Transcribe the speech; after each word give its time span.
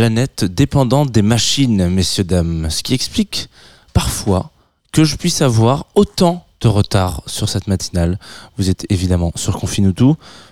planète 0.00 0.46
dépendante 0.46 1.10
des 1.10 1.20
machines, 1.20 1.90
messieurs, 1.90 2.24
dames, 2.24 2.70
ce 2.70 2.82
qui 2.82 2.94
explique 2.94 3.50
parfois 3.92 4.50
que 4.92 5.04
je 5.04 5.14
puisse 5.14 5.42
avoir 5.42 5.84
autant 5.94 6.46
de 6.62 6.68
retard 6.68 7.22
sur 7.26 7.50
cette 7.50 7.66
matinale. 7.66 8.18
Vous 8.56 8.70
êtes 8.70 8.86
évidemment 8.88 9.30
sur 9.34 9.58
Confine. 9.58 9.92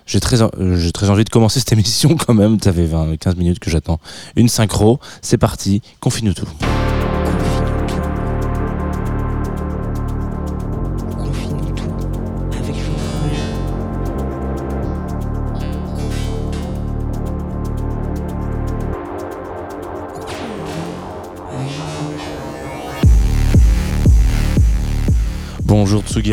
J'ai 0.05 0.19
très, 0.19 0.37
j'ai 0.75 0.91
très 0.91 1.09
envie 1.09 1.23
de 1.23 1.31
commencer 1.31 1.57
cette 1.57 1.71
émission 1.79 2.15
quand 2.15 2.35
même. 2.35 2.59
Ça 2.61 2.71
fait 2.71 2.85
20, 2.85 3.17
15 3.17 3.37
minutes 3.37 3.57
que 3.57 3.71
j'attends 3.71 3.99
une 4.35 4.49
synchro. 4.49 4.99
C'est 5.23 5.39
parti, 5.39 5.81
Confine 5.99 6.35
tout. 6.35 6.45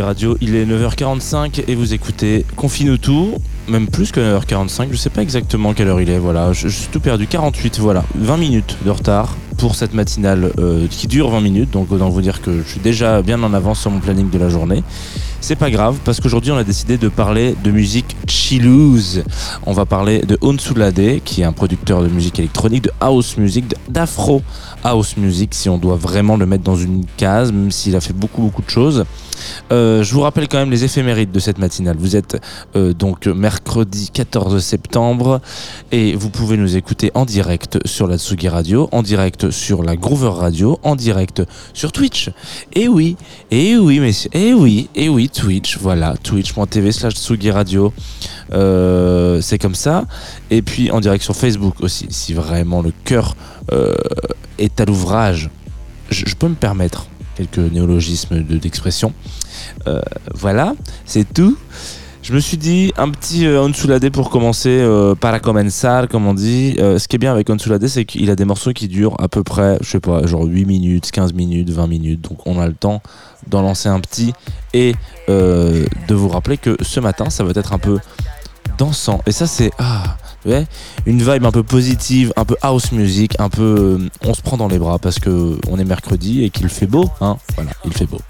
Radio, 0.01 0.37
il 0.41 0.57
est 0.57 0.65
9h45 0.65 1.65
et 1.69 1.75
vous 1.75 1.93
écoutez 1.93 2.45
Confine 2.57 2.99
tout, 2.99 3.35
même 3.69 3.87
plus 3.87 4.11
que 4.11 4.21
9h45, 4.21 4.89
je 4.91 4.97
sais 4.97 5.11
pas 5.11 5.23
exactement 5.23 5.75
quelle 5.75 5.89
heure 5.89 6.01
il 6.01 6.09
est, 6.09 6.19
voilà, 6.19 6.53
je, 6.53 6.67
suis 6.67 6.89
tout 6.89 6.99
perdu, 6.99 7.27
48, 7.27 7.79
voilà, 7.79 8.03
20 8.17 8.37
minutes 8.39 8.77
de 8.85 8.91
retard 8.91 9.37
pour 9.59 9.75
cette 9.75 9.95
matinale 9.95 10.51
euh, 10.59 10.87
qui 10.89 11.07
dure 11.07 11.31
20 11.31 11.41
minutes, 11.41 11.71
donc 11.71 11.93
autant 11.93 12.09
vous 12.09 12.21
dire 12.21 12.41
que 12.41 12.63
je 12.63 12.69
suis 12.69 12.81
déjà 12.81 13.23
bien 13.23 13.43
en 13.43 13.53
avance 13.55 13.81
sur 13.81 13.91
mon 13.91 14.01
planning 14.01 14.29
de 14.31 14.39
la 14.39 14.49
journée. 14.49 14.83
C'est 15.41 15.57
pas 15.57 15.71
grave 15.71 15.99
parce 16.05 16.21
qu'aujourd'hui 16.21 16.51
on 16.51 16.57
a 16.57 16.65
décidé 16.65 16.97
de 16.97 17.09
parler 17.09 17.55
de 17.63 17.71
musique 17.71 18.17
chillouse. 18.27 19.23
On 19.65 19.73
va 19.73 19.85
parler 19.85 20.21
de 20.21 20.39
Onsulade 20.41 21.21
qui 21.25 21.43
est 21.43 21.45
un 21.45 21.53
producteur 21.53 22.03
de 22.03 22.09
musique 22.09 22.39
électronique, 22.39 22.85
de 22.85 22.93
house 23.01 23.37
music, 23.37 23.75
d'afro 23.89 24.43
house 24.83 25.17
music 25.17 25.55
si 25.55 25.69
on 25.69 25.79
doit 25.79 25.97
vraiment 25.97 26.37
le 26.37 26.47
mettre 26.47 26.65
dans 26.65 26.77
une 26.77 27.05
case, 27.17 27.53
même 27.53 27.71
s'il 27.71 27.95
a 27.95 28.01
fait 28.01 28.15
beaucoup 28.15 28.43
beaucoup 28.43 28.63
de 28.63 28.71
choses. 28.71 29.05
Euh, 29.73 30.03
je 30.03 30.15
vous 30.15 30.20
rappelle 30.20 30.48
quand 30.48 30.59
même 30.59 30.70
les 30.70 30.84
éphémérides 30.84 31.33
de 31.33 31.39
cette 31.39 31.59
matinale. 31.59 31.97
Vous 31.98 32.17
êtes 32.17 32.41
euh, 32.75 32.92
donc 32.92 33.27
mercredi 33.27 34.11
14 34.12 34.62
septembre 34.62 35.41
et 35.92 36.15
vous 36.15 36.31
pouvez 36.31 36.56
nous 36.56 36.77
écouter 36.77 37.11
en 37.15 37.25
direct 37.25 37.79
sur 37.87 38.07
la 38.07 38.19
Tsugi 38.19 38.48
Radio, 38.48 38.89
en 38.92 39.03
direct 39.03 39.51
sur 39.51 39.83
la 39.83 39.97
Groover 39.97 40.33
Radio, 40.41 40.79
en 40.83 40.97
direct 40.97 41.42
sur 41.75 41.92
Twitch. 41.92 42.31
Et 42.75 42.89
oui, 42.89 43.17
et 43.51 43.77
oui, 43.77 44.01
messieurs, 44.01 44.31
et 44.33 44.55
oui, 44.55 44.89
et 44.95 45.09
oui, 45.09 45.29
Twitch, 45.29 45.79
voilà, 45.79 46.17
twitch.tv 46.23 46.92
slash 46.92 47.14
Tsugi 47.14 47.51
Radio. 47.51 47.92
Euh, 48.53 49.41
c'est 49.41 49.59
comme 49.59 49.75
ça. 49.75 50.05
Et 50.51 50.62
puis 50.62 50.91
en 50.91 51.01
direct 51.01 51.23
sur 51.23 51.37
Facebook 51.37 51.81
aussi, 51.81 52.07
si 52.11 52.34
vraiment 52.34 52.83
le 52.83 52.92
cœur 53.05 53.34
est 54.59 54.81
à 54.81 54.84
l'ouvrage. 54.84 55.51
Je, 56.11 56.34
peux 56.34 56.48
me 56.48 56.55
permettre 56.55 57.07
quelques 57.37 57.59
néologismes 57.59 58.42
d'expression. 58.42 59.12
Euh, 59.87 60.01
voilà, 60.34 60.74
c'est 61.05 61.33
tout. 61.33 61.57
Je 62.27 62.33
me 62.33 62.41
suis 62.41 62.57
dit 62.57 62.92
un 62.97 63.08
petit 63.11 63.47
euh, 63.47 63.63
Onsulade 63.63 64.11
pour 64.11 64.30
commencer, 64.30 64.80
euh, 64.80 65.14
para 65.14 65.39
comenzar, 65.39 66.08
comme 66.08 66.27
on 66.27 66.35
dit. 66.35 66.74
Euh, 66.80 66.98
ce 66.98 67.07
qui 67.07 67.14
est 67.14 67.20
bien 67.20 67.30
avec 67.30 67.48
Onsulade, 67.48 67.86
c'est 67.86 68.05
qu'il 68.05 68.30
a 68.30 68.35
des 68.35 68.45
morceaux 68.45 68.73
qui 68.73 68.89
durent 68.89 69.14
à 69.20 69.29
peu 69.29 69.45
près, 69.45 69.79
je 69.80 69.91
sais 69.91 70.01
pas, 70.01 70.27
genre 70.27 70.42
8 70.42 70.64
minutes, 70.64 71.13
15 71.13 71.35
minutes, 71.35 71.70
20 71.70 71.86
minutes. 71.86 72.23
Donc 72.23 72.45
on 72.45 72.58
a 72.58 72.67
le 72.67 72.74
temps 72.74 73.01
d'en 73.47 73.63
lancer 73.63 73.89
un 73.89 74.01
petit 74.01 74.33
et 74.74 74.97
de 75.29 76.14
vous 76.14 76.29
rappeler 76.29 76.58
que 76.58 76.77
ce 76.83 76.98
matin, 76.98 77.30
ça 77.30 77.45
va 77.45 77.53
être 77.55 77.73
un 77.73 77.79
peu 77.79 78.01
dansant. 78.77 79.20
Et 79.27 79.30
ça, 79.30 79.47
c'est. 79.47 79.70
Ah, 79.79 80.17
une 81.07 81.18
vibe 81.18 81.45
un 81.45 81.52
peu 81.52 81.62
positive, 81.62 82.33
un 82.36 82.45
peu 82.45 82.57
house 82.62 82.92
music, 82.92 83.34
un 83.39 83.48
peu. 83.48 83.98
on 84.23 84.34
se 84.34 84.42
prend 84.42 84.57
dans 84.57 84.68
les 84.68 84.79
bras 84.79 84.98
parce 84.98 85.18
que 85.18 85.58
on 85.68 85.79
est 85.79 85.84
mercredi 85.84 86.45
et 86.45 86.51
qu'il 86.51 86.68
fait 86.68 86.86
beau, 86.86 87.11
hein. 87.20 87.36
Voilà, 87.57 87.73
il 87.84 87.92
fait 87.92 88.07
beau. 88.07 88.20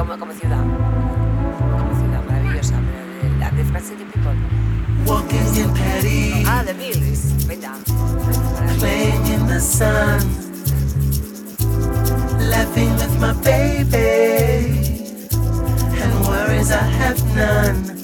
Como, 0.00 0.18
como 0.18 0.32
ciudad. 0.32 0.64
Como 1.78 2.00
ciudad 2.00 2.24
maravillosa. 2.26 2.74
La 3.38 3.50
de 3.50 3.64
Francis 3.64 3.96
People. 4.12 4.34
Walking 5.04 5.56
in 5.56 5.74
Paris. 5.74 6.46
Ah, 6.46 6.62
The 6.64 6.72
Beatles. 6.72 7.46
Venga. 7.46 7.74
Playing 8.78 9.26
in 9.26 9.46
the 9.46 9.60
sun. 9.60 10.20
Laughing 12.48 12.92
with 12.96 13.18
my 13.20 13.34
baby. 13.42 15.28
And 16.00 16.26
worries 16.26 16.70
I 16.70 16.82
have 16.82 17.22
none. 17.34 17.99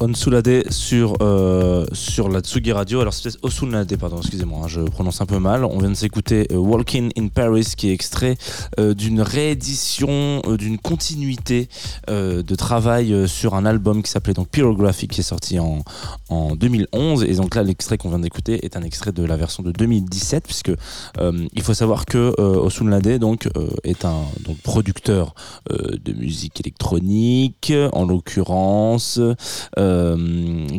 Onsulade 0.00 0.70
sur, 0.70 1.16
euh, 1.22 1.84
sur 1.92 2.28
la 2.28 2.40
Tsugi 2.40 2.72
Radio. 2.72 3.00
Alors 3.00 3.12
c'est 3.12 3.36
Osunade, 3.42 3.94
pardon, 3.96 4.18
excusez-moi, 4.18 4.60
hein, 4.64 4.68
je 4.68 4.80
prononce 4.80 5.20
un 5.20 5.26
peu 5.26 5.38
mal. 5.38 5.64
On 5.64 5.78
vient 5.78 5.90
de 5.90 5.94
s'écouter 5.94 6.46
euh, 6.52 6.56
Walking 6.56 7.10
in 7.18 7.28
Paris 7.28 7.72
qui 7.76 7.90
est 7.90 7.92
extrait 7.92 8.36
euh, 8.78 8.94
d'une 8.94 9.20
réédition, 9.20 10.42
d'une 10.58 10.78
continuité 10.78 11.68
de 12.08 12.54
travail 12.54 13.28
sur 13.28 13.54
un 13.54 13.64
album 13.66 14.02
qui 14.02 14.10
s'appelait 14.10 14.34
donc 14.34 14.48
Pyrography 14.48 15.08
qui 15.08 15.20
est 15.20 15.24
sorti 15.24 15.58
en, 15.58 15.82
en 16.28 16.54
2011. 16.54 17.24
Et 17.24 17.34
donc 17.34 17.54
là, 17.54 17.62
l'extrait 17.62 17.98
qu'on 17.98 18.08
vient 18.08 18.18
d'écouter 18.18 18.64
est 18.64 18.76
un 18.76 18.82
extrait 18.82 19.12
de 19.12 19.24
la 19.24 19.36
version 19.36 19.62
de 19.62 19.72
2017 19.72 20.44
puisque 20.44 20.72
il 21.20 21.62
faut 21.62 21.74
savoir 21.74 22.06
que 22.06 22.34
Osunade 22.40 23.18
donc, 23.18 23.48
est 23.84 24.04
un 24.04 24.22
producteur 24.62 25.34
de 25.70 26.12
musique 26.12 26.60
électronique, 26.60 27.72
en 27.92 28.06
l'occurrence. 28.06 29.20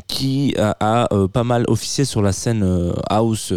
Qui 0.08 0.56
a, 0.58 1.08
euh, 1.14 1.28
pas 1.28 1.44
mal 1.44 1.66
officié 1.68 2.06
sur 2.06 2.22
la 2.22 2.32
scène 2.32 2.64
euh, 2.64 2.94
house 3.10 3.54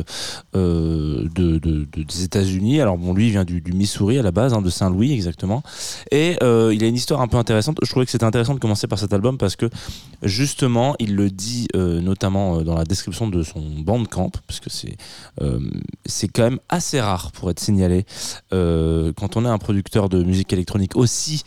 de, 0.55 1.29
des 1.29 2.25
États-Unis. 2.25 2.81
Alors 2.81 2.99
bon, 2.99 3.15
lui 3.15 3.27
il 3.27 3.31
vient 3.31 3.45
du, 3.45 3.63
Missouri 3.73 4.19
à 4.19 4.23
la 4.23 4.31
base, 4.31 4.53
hein, 4.53 4.63
de 4.63 4.71
Saint-Louis 4.71 5.13
exactement, 5.13 5.63
et 6.11 6.37
il 6.43 6.85
a 6.85 6.87
une 6.87 6.95
histoire 6.95 7.21
un 7.21 7.29
peu 7.29 7.37
intéressante. 7.37 7.79
Je 7.83 7.91
trouvais 7.91 8.05
que 8.05 8.13
c'était 8.13 8.25
intéressant 8.25 8.55
de 8.55 8.59
commencer 8.59 8.87
par 8.87 8.99
cet 8.99 9.13
album 9.13 9.39
parce 9.39 9.57
que 9.57 9.69
justement, 10.23 10.95
il 10.99 11.15
le 11.17 11.31
dit 11.31 11.69
notamment 11.75 12.63
dans 12.63 12.75
la 12.75 12.85
description 12.85 13.29
de 13.29 13.43
son 13.43 13.61
bandcamp, 13.61 14.31
parce 14.47 14.61
que 14.61 14.71
c'est 14.71 14.97
c'est 16.05 16.29
quand 16.29 16.45
même 16.45 16.59
assez 16.69 17.01
rare 17.01 17.33
pour 17.33 17.51
être 17.51 17.61
signalé 17.61 18.05
quand 18.51 19.37
on 19.37 19.45
est 19.45 19.49
un 19.49 19.59
producteur 19.59 20.09
de 20.09 20.23
musique 20.23 20.53
électronique 20.53 20.97
aussi 20.97 21.45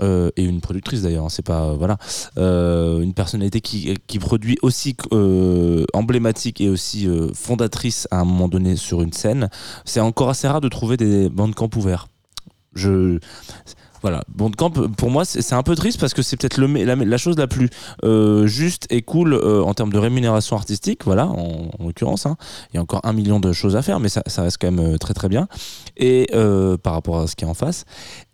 euh, 0.00 0.30
et 0.36 0.44
une 0.44 0.60
productrice 0.60 1.02
d'ailleurs, 1.02 1.24
hein, 1.24 1.30
c'est 1.30 1.44
pas 1.44 1.74
voilà 1.74 1.98
euh, 2.38 3.00
une 3.00 3.14
personnalité 3.14 3.60
qui, 3.60 3.94
qui 4.06 4.18
produit 4.18 4.58
aussi 4.62 4.96
euh, 5.12 5.84
emblématique 5.92 6.60
et 6.60 6.68
aussi 6.68 7.08
fondatrice 7.34 8.06
à 8.10 8.20
un 8.20 8.24
moment 8.24 8.48
donné 8.48 8.76
sur 8.76 9.02
une 9.02 9.12
scène. 9.12 9.48
C'est 9.84 10.00
encore 10.00 10.30
assez 10.30 10.48
rare 10.48 10.60
de 10.60 10.68
trouver 10.68 10.96
des 10.96 11.28
bandes 11.28 11.54
camp 11.54 11.74
ouverts. 11.76 12.08
Je 12.74 13.18
voilà, 14.06 14.22
Bandcamp, 14.28 14.70
pour 14.70 15.10
moi, 15.10 15.24
c'est 15.24 15.54
un 15.54 15.62
peu 15.62 15.74
triste 15.74 15.98
parce 15.98 16.14
que 16.14 16.22
c'est 16.22 16.36
peut-être 16.36 16.58
la, 16.58 16.94
la, 16.94 17.16
chose 17.16 17.36
la 17.36 17.46
plus 17.48 17.68
euh, 18.04 18.46
juste 18.46 18.86
et 18.90 19.02
cool 19.02 19.34
euh, 19.34 19.62
en 19.62 19.74
termes 19.74 19.92
de 19.92 19.98
rémunération 19.98 20.54
artistique, 20.54 21.04
voilà, 21.04 21.26
en, 21.26 21.70
l'occurrence. 21.80 22.26
Hein. 22.26 22.36
Il 22.72 22.76
y 22.76 22.78
a 22.78 22.82
encore 22.82 23.00
un 23.04 23.12
million 23.12 23.40
de 23.40 23.52
choses 23.52 23.74
à 23.74 23.82
faire, 23.82 23.98
mais 23.98 24.08
ça, 24.08 24.22
reste 24.38 24.58
quand 24.60 24.70
même 24.70 24.94
euh, 24.94 24.98
très 24.98 25.12
très 25.12 25.28
bien. 25.28 25.48
Et 25.96 26.28
par 26.84 26.92
rapport 26.92 27.20
à 27.20 27.26
ce 27.26 27.34
qui 27.34 27.44
est 27.44 27.48
en 27.48 27.54
face. 27.54 27.84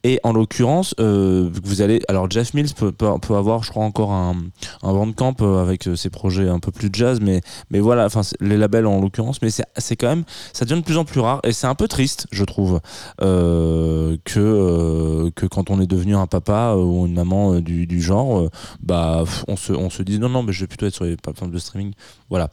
Et 0.04 0.20
en 0.25 0.32
l'occurrence, 0.32 0.94
vous 0.99 1.82
allez. 1.82 2.00
Alors, 2.08 2.31
Jeff 2.31 2.54
Mills 2.54 2.75
peut, 2.75 2.93
avoir, 3.31 3.62
je 3.62 3.70
crois, 3.70 3.84
encore 3.84 4.12
un, 4.12 4.37
un 4.82 4.93
Bandcamp 4.93 5.37
avec 5.60 5.88
ses 5.94 6.10
projets 6.10 6.49
un 6.49 6.58
peu 6.58 6.72
plus 6.72 6.90
jazz, 6.93 7.20
mais, 7.20 7.40
mais 7.70 7.81
voilà, 7.81 8.06
enfin, 8.06 8.22
les 8.40 8.56
labels 8.56 8.87
en 8.87 9.00
l'occurrence, 9.00 9.40
mais 9.43 9.50
c'est 9.50 9.96
quand 9.96 10.08
même. 10.08 10.25
Ça 10.52 10.64
devient 10.64 10.81
de 10.81 10.84
plus 10.84 10.99
en 10.99 11.04
plus 11.04 11.20
rare 11.20 11.40
et 11.44 11.52
c'est 11.52 11.66
un 11.66 11.75
peu 11.75 11.88
triste, 11.88 12.26
je 12.32 12.44
trouve, 12.44 12.80
que, 13.21 15.30
que 15.30 15.47
quand 15.47 15.71
on 15.71 15.80
est 15.80 15.87
devenu 15.87 16.16
un 16.16 16.26
papa 16.26 16.75
euh, 16.75 16.82
ou 16.82 17.06
une 17.06 17.14
maman 17.14 17.54
euh, 17.54 17.61
du, 17.61 18.00
genre, 18.00 18.40
euh, 18.40 18.50
bah, 18.82 19.25
on 19.49 19.56
se, 19.56 19.73
on 19.73 19.90
se 19.90 20.02
dit 20.02 20.18
non, 20.18 20.28
non, 20.28 20.42
mais 20.42 20.52
je 20.52 20.61
vais 20.61 20.66
plutôt 20.66 20.87
être 20.87 20.94
sur 20.94 21.04
les 21.04 21.16
plateformes 21.16 21.50
de 21.50 21.59
streaming. 21.59 21.92
Voilà 22.30 22.50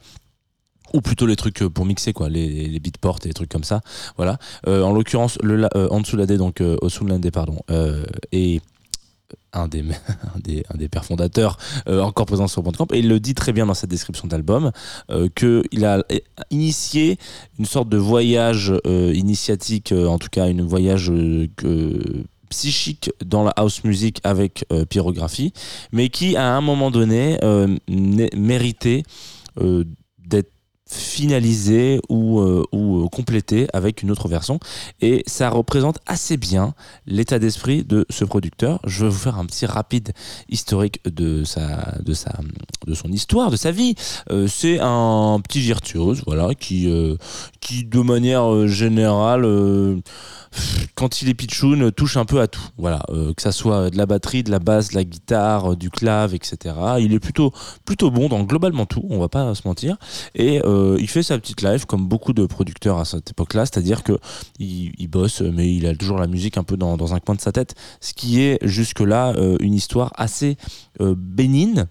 ou 0.94 1.02
plutôt 1.02 1.26
les 1.26 1.36
trucs 1.36 1.60
pour 1.60 1.86
mixer 1.86 2.14
quoi. 2.14 2.30
Les, 2.30 2.68
les 2.68 2.80
beatports 2.80 3.20
et 3.24 3.28
les 3.28 3.34
trucs 3.34 3.50
comme 3.50 3.64
ça. 3.64 3.82
Voilà. 4.18 4.38
En 4.68 4.94
l'occurrence 4.94 5.38
le 5.42 5.68
euh, 5.76 5.88
en 5.90 6.02
dessous 6.02 6.18
donc 6.18 6.62
euh, 6.62 6.78
pardon 7.34 7.60
et 8.32 8.62
un 9.54 9.68
des, 9.68 9.82
un 10.36 10.40
des, 10.40 10.64
un 10.74 10.78
des 10.78 10.90
pères 10.90 11.06
fondateurs 11.06 11.58
encore 11.88 12.26
présent 12.26 12.48
sur 12.48 12.64
Bandcamp 12.64 12.88
et 12.94 13.00
il 13.00 13.08
le 13.08 13.20
dit 13.20 13.36
très 13.36 13.54
bien 13.54 13.66
dans 13.66 13.74
sa 13.74 13.88
description 13.88 14.28
d'album 14.28 14.72
euh, 15.12 15.28
qu'il 15.36 15.86
a 15.86 16.04
initié 16.50 17.18
une 17.58 17.66
sorte 17.66 17.90
de 17.90 17.98
voyage 17.98 18.74
initiatique 18.86 19.92
en 19.92 20.18
tout 20.18 20.30
cas 20.30 20.48
une 20.50 20.62
voyage 20.62 21.12
que 21.56 22.24
psychique 22.50 23.12
dans 23.24 23.44
la 23.44 23.52
house 23.52 23.84
music 23.84 24.20
avec 24.24 24.66
euh, 24.72 24.86
pyrographie, 24.86 25.54
mais 25.92 26.10
qui 26.10 26.36
à 26.36 26.56
un 26.56 26.62
moment 26.62 26.92
donné 26.92 27.38
euh, 27.44 27.78
méritait 27.88 29.04
euh, 29.60 29.86
d'être 30.18 30.52
finalisé 30.90 32.00
ou, 32.10 32.42
ou 32.72 33.08
complété 33.10 33.68
avec 33.74 34.02
une 34.02 34.12
autre 34.12 34.28
version 34.28 34.60
et 35.02 35.24
ça 35.28 35.50
représente 35.50 36.00
assez 36.08 36.38
bien 36.38 36.74
l'état 37.06 37.38
d'esprit 37.38 37.84
de 37.84 38.06
ce 38.10 38.26
producteur 38.26 38.80
je 38.86 39.06
vais 39.06 39.12
vous 39.12 39.18
faire 39.18 39.38
un 39.38 39.46
petit 39.46 39.66
rapide 39.66 40.14
historique 40.50 41.00
de 41.06 41.44
sa 41.44 41.96
de 42.02 42.14
sa 42.14 42.32
de 42.88 42.94
son 42.94 43.10
histoire 43.10 43.52
de 43.52 43.56
sa 43.56 43.72
vie 43.72 43.96
c'est 44.48 44.80
un 44.80 45.40
petit 45.44 45.60
virtuose 45.60 46.24
voilà 46.26 46.56
qui 46.56 46.92
qui 47.60 47.86
de 47.86 48.00
manière 48.00 48.68
générale 48.68 49.46
quand 50.96 51.22
il 51.22 51.30
est 51.30 51.34
pitchoun, 51.34 51.92
touche 51.92 52.18
un 52.18 52.26
peu 52.26 52.42
à 52.42 52.48
tout. 52.48 52.62
Voilà, 52.78 53.04
euh, 53.10 53.34
que 53.34 53.42
ça 53.42 53.52
soit 53.52 53.90
de 53.90 53.98
la 53.98 54.06
batterie, 54.06 54.44
de 54.44 54.52
la 54.52 54.60
basse, 54.60 54.90
de 54.90 54.96
la 54.96 55.04
guitare, 55.04 55.72
euh, 55.72 55.76
du 55.76 55.90
clave, 55.90 56.34
etc. 56.34 56.76
Il 57.00 57.14
est 57.14 57.20
plutôt 57.20 57.54
plutôt 57.86 58.12
bon 58.12 58.30
dans 58.30 58.44
globalement 58.44 58.86
tout. 58.86 59.06
On 59.10 59.20
va 59.20 59.30
pas 59.30 59.54
se 59.56 59.68
mentir. 59.68 59.98
Et 60.36 60.62
euh, 60.66 60.79
il 61.00 61.08
fait 61.08 61.24
sa 61.24 61.38
petite 61.40 61.62
live 61.62 61.86
comme 61.86 62.08
beaucoup 62.08 62.34
de 62.34 62.46
producteurs 62.46 62.98
à 62.98 63.06
cette 63.06 63.32
époque-là, 63.32 63.66
c'est-à-dire 63.66 64.04
que 64.04 64.18
il, 64.60 65.08
bosse, 65.08 65.42
mais 65.42 65.74
il 65.74 65.86
a 65.86 65.96
toujours 65.96 66.18
la 66.20 66.28
musique 66.28 66.58
un 66.58 66.64
peu 66.64 66.78
dans, 66.78 67.14
un 67.14 67.20
coin 67.20 67.36
de 67.36 67.42
sa 67.42 67.52
tête, 67.52 67.76
ce 68.02 68.14
qui 68.14 68.42
est 68.42 68.60
jusque-là 68.62 69.34
une 69.60 69.74
histoire 69.74 70.12
assez 70.16 70.58
bénigne, 71.00 71.86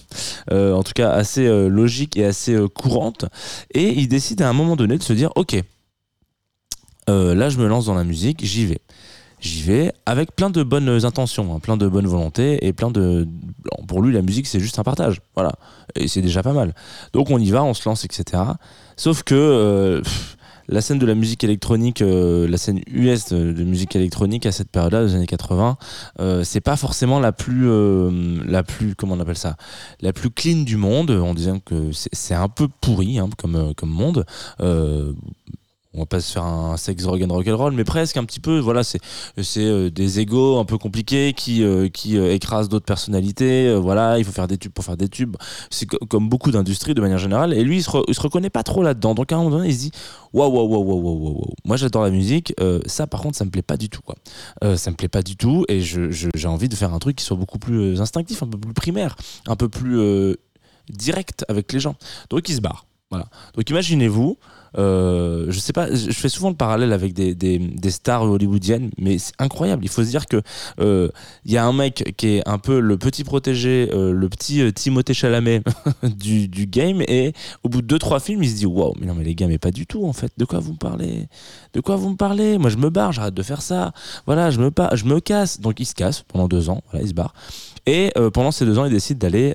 en 0.50 0.82
tout 0.82 0.92
cas 0.94 1.10
assez 1.10 1.46
logique 1.68 2.16
et 2.16 2.24
assez 2.24 2.56
courante. 2.74 3.26
Et 3.72 3.98
il 3.98 4.08
décide 4.08 4.42
à 4.42 4.48
un 4.48 4.52
moment 4.52 4.76
donné 4.76 4.98
de 4.98 5.02
se 5.02 5.12
dire, 5.12 5.30
ok 5.36 5.62
euh, 7.10 7.34
là 7.34 7.50
je 7.50 7.58
me 7.58 7.66
lance 7.66 7.86
dans 7.86 7.94
la 7.94 8.04
musique, 8.04 8.44
j'y 8.44 8.66
vais. 8.66 8.80
J'y 9.44 9.60
vais 9.60 9.92
avec 10.06 10.34
plein 10.34 10.48
de 10.48 10.62
bonnes 10.62 11.04
intentions, 11.04 11.54
hein, 11.54 11.58
plein 11.58 11.76
de 11.76 11.86
bonnes 11.86 12.06
volontés 12.06 12.66
et 12.66 12.72
plein 12.72 12.90
de. 12.90 13.28
Pour 13.86 14.00
lui, 14.00 14.10
la 14.10 14.22
musique, 14.22 14.46
c'est 14.46 14.58
juste 14.58 14.78
un 14.78 14.84
partage. 14.84 15.20
Voilà. 15.34 15.52
Et 15.94 16.08
c'est 16.08 16.22
déjà 16.22 16.42
pas 16.42 16.54
mal. 16.54 16.74
Donc 17.12 17.30
on 17.30 17.38
y 17.38 17.50
va, 17.50 17.62
on 17.62 17.74
se 17.74 17.86
lance, 17.86 18.06
etc. 18.06 18.42
Sauf 18.96 19.22
que. 19.22 19.34
Euh, 19.34 20.02
la 20.66 20.80
scène 20.80 20.98
de 20.98 21.04
la 21.04 21.14
musique 21.14 21.44
électronique, 21.44 22.00
euh, 22.00 22.48
la 22.48 22.56
scène 22.56 22.80
US 22.86 23.34
de, 23.34 23.64
musique 23.64 23.94
électronique 23.96 24.46
à 24.46 24.50
cette 24.50 24.70
période-là, 24.70 25.04
des 25.04 25.14
années 25.14 25.26
80, 25.26 25.76
c'est 26.42 26.62
pas 26.62 26.76
forcément 26.76 27.20
la 27.20 27.32
plus, 27.32 27.68
la 28.46 28.62
plus, 28.62 28.94
comment 28.94 29.12
on 29.12 29.20
appelle 29.20 29.36
ça, 29.36 29.56
la 30.00 30.14
plus 30.14 30.30
clean 30.30 30.62
du 30.62 30.78
monde, 30.78 31.10
en 31.10 31.34
disant 31.34 31.58
que 31.58 31.90
c'est 31.92 32.32
un 32.32 32.48
peu 32.48 32.68
pourri 32.80 33.18
hein, 33.18 33.28
comme, 33.36 33.74
comme 33.74 33.90
monde 33.90 34.24
on 35.94 36.00
va 36.00 36.06
pas 36.06 36.20
se 36.20 36.32
faire 36.32 36.44
un 36.44 36.76
sex 36.76 37.04
rock 37.04 37.22
and 37.22 37.56
roll 37.56 37.72
mais 37.72 37.84
presque 37.84 38.16
un 38.16 38.24
petit 38.24 38.40
peu 38.40 38.58
voilà 38.58 38.82
c'est 38.82 38.98
c'est 39.40 39.64
euh, 39.64 39.90
des 39.90 40.20
égos 40.20 40.58
un 40.58 40.64
peu 40.64 40.76
compliqués 40.76 41.32
qui 41.32 41.62
euh, 41.62 41.88
qui 41.88 42.18
euh, 42.18 42.34
écrasent 42.34 42.68
d'autres 42.68 42.84
personnalités 42.84 43.74
voilà 43.76 44.18
il 44.18 44.24
faut 44.24 44.32
faire 44.32 44.48
des 44.48 44.58
tubes 44.58 44.72
pour 44.72 44.84
faire 44.84 44.96
des 44.96 45.08
tubes. 45.08 45.36
C'est 45.70 45.86
comme 45.86 46.28
beaucoup 46.28 46.50
d'industries 46.50 46.94
de 46.94 47.00
manière 47.00 47.18
générale 47.18 47.52
et 47.52 47.62
lui 47.62 47.78
il 47.78 47.82
se, 47.82 47.90
se 47.90 48.20
reconnaît 48.20 48.50
pas 48.50 48.62
trop 48.62 48.82
là-dedans. 48.82 49.14
Donc 49.14 49.32
à 49.32 49.36
un 49.36 49.38
moment 49.38 49.56
donné 49.56 49.68
il 49.68 49.74
se 49.74 49.80
dit 49.80 49.90
waouh 50.32 50.50
waouh 50.50 50.66
waouh 50.66 50.84
waouh 50.84 51.24
waouh 51.24 51.54
moi 51.64 51.76
j'adore 51.76 52.02
la 52.02 52.10
musique 52.10 52.54
ça 52.86 53.06
par 53.06 53.20
contre 53.22 53.36
ça 53.36 53.44
me 53.44 53.50
plaît 53.50 53.62
pas 53.62 53.76
du 53.76 53.88
tout 53.88 54.02
quoi. 54.02 54.16
Ça 54.76 54.90
me 54.90 54.96
plaît 54.96 55.08
pas 55.08 55.22
du 55.22 55.36
tout 55.36 55.64
et 55.68 55.80
je 55.80 56.10
j'ai 56.10 56.48
envie 56.48 56.68
de 56.68 56.74
faire 56.74 56.92
un 56.92 56.98
truc 56.98 57.16
qui 57.16 57.24
soit 57.24 57.36
beaucoup 57.36 57.58
plus 57.58 58.00
instinctif 58.00 58.42
un 58.42 58.46
peu 58.46 58.58
plus 58.58 58.74
primaire 58.74 59.16
un 59.46 59.56
peu 59.56 59.68
plus 59.68 60.36
direct 60.88 61.44
avec 61.48 61.72
les 61.72 61.80
gens. 61.80 61.96
Donc 62.30 62.48
il 62.48 62.56
se 62.56 62.60
barre. 62.60 62.86
Voilà. 63.10 63.28
Donc 63.54 63.68
imaginez-vous 63.70 64.38
euh, 64.76 65.46
je 65.48 65.58
sais 65.58 65.72
pas, 65.72 65.94
je 65.94 66.10
fais 66.10 66.28
souvent 66.28 66.50
le 66.50 66.56
parallèle 66.56 66.92
avec 66.92 67.12
des, 67.12 67.34
des, 67.34 67.90
stars 67.90 68.22
hollywoodiennes, 68.22 68.90
mais 68.98 69.18
c'est 69.18 69.34
incroyable. 69.38 69.84
Il 69.84 69.88
faut 69.88 70.02
se 70.02 70.08
dire 70.08 70.26
que 70.26 70.36
il 70.78 70.84
euh, 70.84 71.08
y 71.46 71.56
a 71.56 71.64
un 71.64 71.72
mec 71.72 72.14
qui 72.16 72.36
est 72.36 72.48
un 72.48 72.58
peu 72.58 72.80
le 72.80 72.96
petit 72.96 73.24
protégé, 73.24 73.90
euh, 73.92 74.12
le 74.12 74.28
petit 74.28 74.72
Timothée 74.72 75.14
Chalamet 75.14 75.62
du, 76.02 76.48
du, 76.48 76.66
game, 76.66 77.02
et 77.02 77.32
au 77.62 77.68
bout 77.68 77.82
de 77.82 77.86
deux 77.86 77.98
trois 77.98 78.20
films, 78.20 78.42
il 78.42 78.50
se 78.50 78.56
dit 78.56 78.66
waouh, 78.66 78.94
mais 79.00 79.06
non 79.06 79.14
mais 79.14 79.24
les 79.24 79.34
gars, 79.34 79.46
mais 79.46 79.58
pas 79.58 79.70
du 79.70 79.86
tout 79.86 80.06
en 80.06 80.12
fait. 80.12 80.32
De 80.36 80.44
quoi 80.44 80.58
vous 80.58 80.72
me 80.72 80.78
parlez? 80.78 81.28
De 81.72 81.80
quoi 81.80 81.96
vous 81.96 82.10
me 82.10 82.16
parlez? 82.16 82.58
Moi, 82.58 82.70
je 82.70 82.76
me 82.76 82.90
barre, 82.90 83.12
j'arrête 83.12 83.34
de 83.34 83.42
faire 83.42 83.62
ça. 83.62 83.92
Voilà, 84.26 84.50
je 84.50 84.60
me 84.60 84.70
je 84.94 85.04
me 85.04 85.20
casse. 85.20 85.60
Donc 85.60 85.80
il 85.80 85.86
se 85.86 85.94
casse 85.94 86.22
pendant 86.22 86.48
deux 86.48 86.68
ans. 86.70 86.82
Voilà, 86.90 87.04
il 87.04 87.08
se 87.08 87.14
barre. 87.14 87.34
Et 87.86 88.12
pendant 88.32 88.50
ces 88.50 88.64
deux 88.64 88.78
ans, 88.78 88.86
il 88.86 88.90
décide 88.90 89.18
d'aller 89.18 89.54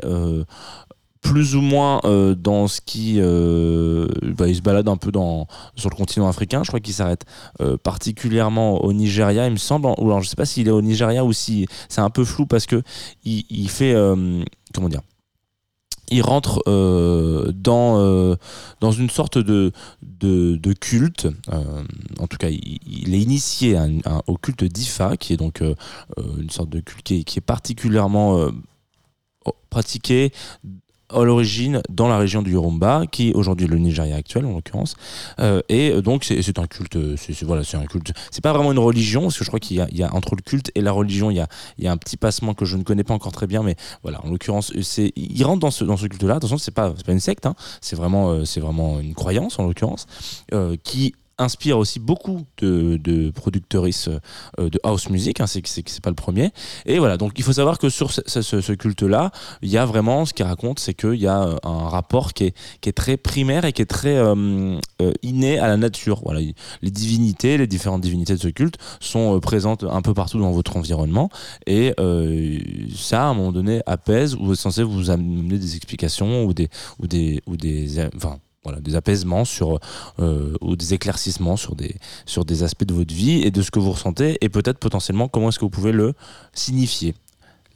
plus 1.21 1.55
ou 1.55 1.61
moins 1.61 1.99
euh, 2.05 2.33
dans 2.33 2.67
ce 2.67 2.81
qui 2.81 3.15
euh, 3.17 4.07
bah, 4.37 4.47
il 4.47 4.55
se 4.55 4.61
balade 4.61 4.87
un 4.87 4.97
peu 4.97 5.11
dans 5.11 5.47
sur 5.75 5.89
le 5.89 5.95
continent 5.95 6.27
africain 6.27 6.63
je 6.63 6.69
crois 6.69 6.79
qu'il 6.79 6.93
s'arrête 6.93 7.25
euh, 7.61 7.77
particulièrement 7.77 8.83
au 8.83 8.93
Nigeria 8.93 9.47
il 9.47 9.53
me 9.53 9.57
semble 9.57 9.87
ou 9.87 10.05
alors 10.05 10.21
je 10.21 10.29
sais 10.29 10.35
pas 10.35 10.45
s'il 10.45 10.67
est 10.67 10.71
au 10.71 10.81
Nigeria 10.81 11.25
ou 11.25 11.33
si 11.33 11.67
c'est 11.89 12.01
un 12.01 12.09
peu 12.09 12.23
flou 12.23 12.45
parce 12.45 12.65
que 12.65 12.81
il, 13.25 13.69
fait 13.69 13.93
comment 14.73 14.89
dire 14.89 15.01
il 16.09 16.21
rentre 16.21 16.63
dans 16.65 18.35
dans 18.79 18.91
une 18.91 19.09
sorte 19.09 19.37
de 19.37 19.71
de, 20.01 20.73
culte 20.73 21.27
en 22.19 22.27
tout 22.27 22.37
cas 22.37 22.49
il, 22.49 22.79
il 22.87 23.13
est 23.13 23.19
initié 23.19 23.77
au 24.27 24.37
culte 24.37 24.63
d'Ifa 24.63 25.17
qui 25.17 25.33
est 25.33 25.37
donc 25.37 25.61
une 26.37 26.49
sorte 26.49 26.69
de 26.69 26.79
culte 26.79 27.03
qui 27.03 27.19
est, 27.19 27.23
qui 27.23 27.39
est 27.39 27.41
particulièrement 27.41 28.49
pratiqué 29.69 30.31
à 31.13 31.23
l'origine 31.23 31.81
dans 31.89 32.07
la 32.07 32.17
région 32.17 32.41
du 32.41 32.51
Yorumba, 32.51 33.03
qui 33.11 33.29
est 33.29 33.33
aujourd'hui 33.33 33.67
le 33.67 33.77
Nigeria 33.77 34.15
actuel 34.15 34.45
en 34.45 34.53
l'occurrence. 34.53 34.95
Euh, 35.39 35.61
et 35.69 35.91
euh, 35.91 36.01
donc 36.01 36.23
c'est 36.23 36.59
un 36.59 36.67
culte, 36.67 36.97
c'est 37.17 37.43
voilà, 37.43 37.63
c'est 37.63 37.77
un 37.77 37.85
culte. 37.85 38.13
C'est 38.31 38.43
pas 38.43 38.53
vraiment 38.53 38.71
une 38.71 38.79
religion, 38.79 39.23
parce 39.23 39.37
que 39.37 39.43
je 39.43 39.49
crois 39.49 39.59
qu'il 39.59 39.77
y, 39.77 40.03
a 40.03 40.13
entre 40.13 40.35
le 40.35 40.41
culte 40.41 40.71
et 40.75 40.81
la 40.81 40.91
religion, 40.91 41.31
il 41.31 41.35
y 41.77 41.87
a, 41.87 41.91
un 41.91 41.97
petit 41.97 42.17
passement 42.17 42.53
que 42.53 42.65
je 42.65 42.77
ne 42.77 42.83
connais 42.83 43.03
pas 43.03 43.13
encore 43.13 43.31
très 43.31 43.47
bien, 43.47 43.63
mais 43.63 43.75
voilà, 44.03 44.23
en 44.23 44.29
l'occurrence, 44.29 44.71
il 44.95 45.43
rentre 45.43 45.59
dans 45.59 45.71
ce 45.71 46.07
culte-là. 46.07 46.35
Attention, 46.35 46.57
c'est 46.57 46.73
pas 46.73 46.93
c'est 46.95 47.05
pas 47.05 47.11
une 47.11 47.19
secte, 47.19 47.45
hein, 47.45 47.55
c'est 47.81 47.95
vraiment 47.95 48.29
euh, 48.29 48.45
c'est 48.45 48.59
vraiment 48.59 48.99
une 48.99 49.13
croyance 49.13 49.59
en 49.59 49.65
l'occurrence 49.65 50.05
qui 50.83 51.13
inspire 51.39 51.77
aussi 51.77 51.99
beaucoup 51.99 52.45
de, 52.59 52.97
de 52.97 53.31
euh, 54.59 54.69
de 54.69 54.79
house 54.83 55.09
music, 55.09 55.39
hein, 55.39 55.47
c'est 55.47 55.65
c'est 55.67 56.01
pas 56.01 56.09
le 56.09 56.15
premier. 56.15 56.51
Et 56.85 56.99
voilà, 56.99 57.17
donc 57.17 57.33
il 57.37 57.43
faut 57.43 57.53
savoir 57.53 57.79
que 57.79 57.89
sur 57.89 58.11
ce, 58.11 58.71
culte-là, 58.73 59.31
il 59.61 59.69
y 59.69 59.77
a 59.77 59.85
vraiment 59.85 60.25
ce 60.25 60.33
qu'il 60.33 60.45
raconte, 60.45 60.79
c'est 60.79 60.93
qu'il 60.93 61.15
y 61.15 61.27
a 61.27 61.43
euh, 61.43 61.55
un 61.63 61.89
rapport 61.89 62.33
qui 62.33 62.53
est, 62.83 62.91
très 62.91 63.17
primaire 63.17 63.65
et 63.65 63.73
qui 63.73 63.81
est 63.81 63.85
très 63.85 64.17
euh, 64.17 64.79
inné 65.21 65.59
à 65.59 65.67
la 65.67 65.77
nature. 65.77 66.21
Voilà, 66.23 66.41
les 66.81 66.91
divinités, 66.91 67.57
les 67.57 67.67
différentes 67.67 68.01
divinités 68.01 68.33
de 68.33 68.39
ce 68.39 68.47
culte 68.49 68.75
sont 68.99 69.39
présentes 69.39 69.83
un 69.83 70.01
peu 70.01 70.13
partout 70.13 70.39
dans 70.39 70.51
votre 70.51 70.75
environnement 70.75 71.29
et 71.65 71.93
ça, 72.95 73.23
à 73.23 73.25
un 73.27 73.33
moment 73.33 73.51
donné, 73.51 73.81
apaise 73.85 74.35
ou 74.35 74.53
est 74.53 74.55
censé 74.55 74.83
vous 74.83 75.09
amener 75.09 75.57
des 75.57 75.75
explications 75.75 76.43
ou 76.45 76.53
des 76.53 76.69
ou 76.99 77.07
des 77.07 77.41
ou 77.47 77.55
des 77.55 77.99
enfin 78.15 78.39
voilà, 78.63 78.79
des 78.81 78.95
apaisements 78.95 79.45
sur 79.45 79.79
euh, 80.19 80.53
ou 80.61 80.75
des 80.75 80.93
éclaircissements 80.93 81.55
sur 81.55 81.75
des 81.75 81.95
sur 82.25 82.45
des 82.45 82.63
aspects 82.63 82.85
de 82.85 82.93
votre 82.93 83.13
vie 83.13 83.41
et 83.41 83.51
de 83.51 83.61
ce 83.61 83.71
que 83.71 83.79
vous 83.79 83.91
ressentez 83.91 84.37
et 84.41 84.49
peut-être 84.49 84.79
potentiellement 84.79 85.27
comment 85.27 85.49
est-ce 85.49 85.59
que 85.59 85.65
vous 85.65 85.69
pouvez 85.69 85.91
le 85.91 86.13
signifier. 86.53 87.15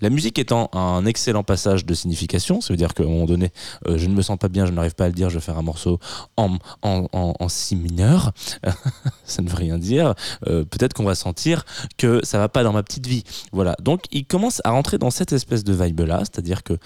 La 0.04 0.10
musique 0.10 0.38
étant 0.38 0.70
un 0.74 1.06
excellent 1.06 1.44
passage 1.44 1.86
de 1.86 1.94
signification, 1.94 2.60
ça 2.60 2.74
veut 2.74 2.78
dire 2.78 2.94
qu'à 2.94 3.04
un 3.04 3.08
moment 3.08 3.26
donné, 3.26 3.54
euh, 3.88 3.98
je 3.98 4.08
ne 4.08 4.14
me 4.14 4.22
sens 4.22 4.38
pas 4.38 4.50
bien, 4.50 4.66
je 4.66 4.74
n'arrive 4.74 4.96
pas 4.96 5.06
à 5.06 5.08
le 5.08 5.14
dire, 5.14 5.30
je 5.30 5.36
vais 5.36 5.42
faire 5.42 5.58
un 5.58 5.62
morceau 5.62 5.98
en, 6.36 6.58
en, 6.82 7.08
en, 7.14 7.48
si 7.48 7.78
mineur, 7.78 8.34
ça 9.24 9.42
ne 9.42 9.48
veut 9.48 9.56
rien 9.56 9.78
dire, 9.78 10.14
euh, 10.48 10.66
peut-être 10.66 10.94
qu'on 10.94 11.06
va 11.06 11.16
sentir 11.16 11.64
que 11.98 12.20
ça 12.26 12.38
va 12.38 12.50
pas 12.50 12.64
dans 12.64 12.74
ma 12.74 12.84
petite 12.84 13.08
vie. 13.08 13.24
Voilà, 13.54 13.78
donc 13.82 14.02
il 14.12 14.26
commence 14.26 14.62
à 14.66 14.72
rentrer 14.72 14.98
dans 14.98 15.10
cette 15.10 15.32
espèce 15.32 15.64
de 15.64 15.72
vibe-là, 15.72 16.20
c'est-à-dire 16.20 16.64
que 16.64 16.78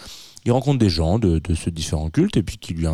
il 0.46 0.52
rencontre 0.52 0.80
des 0.80 0.90
gens 0.90 1.20
de, 1.20 1.40
de 1.40 1.56
ce 1.56 1.70
différents 1.70 2.10
cultes 2.10 2.38
et 2.38 2.44
puis 2.44 2.58
qui 2.58 2.74
lui 2.74 2.88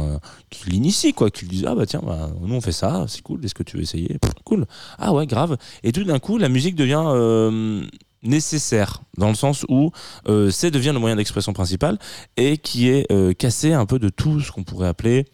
qui 0.50 0.70
l'initie 0.70 1.14
quoi 1.14 1.30
qui 1.30 1.46
lui 1.46 1.52
disent 1.52 1.66
ah 1.68 1.76
bah 1.76 1.86
tiens 1.86 2.02
bah, 2.04 2.32
nous 2.42 2.56
on 2.56 2.62
fait 2.62 2.72
ça 2.72 3.06
c'est 3.08 3.22
cool 3.22 3.44
est-ce 3.46 3.54
que 3.54 3.64
tu 3.64 3.78
veux 3.78 3.84
essayer? 3.84 4.18
Cool. 4.44 4.66
Ah 4.98 5.14
ouais 5.14 5.28
grave. 5.28 5.58
Et 5.84 5.92
tout 5.92 6.04
d'un 6.04 6.20
coup 6.20 6.38
la 6.38 6.50
musique 6.50 6.76
devient 6.76 7.04
euh, 7.06 7.86
nécessaire 8.24 9.04
dans 9.18 9.30
le 9.30 9.36
sens 9.36 9.66
où 9.70 9.92
euh, 10.28 10.50
c'est 10.50 10.72
devient 10.72 10.92
le 10.94 11.00
moyen 11.00 11.16
d'expression 11.16 11.54
principal 11.54 12.00
et 12.38 12.58
qui 12.58 12.90
est 12.90 13.12
euh, 13.12 13.34
cassé 13.34 13.74
un 13.74 13.86
peu 13.86 14.00
de 14.00 14.10
tout 14.10 14.40
ce 14.40 14.52
qu'on 14.52 14.64
pourrait 14.64 14.88
appeler 14.88 15.26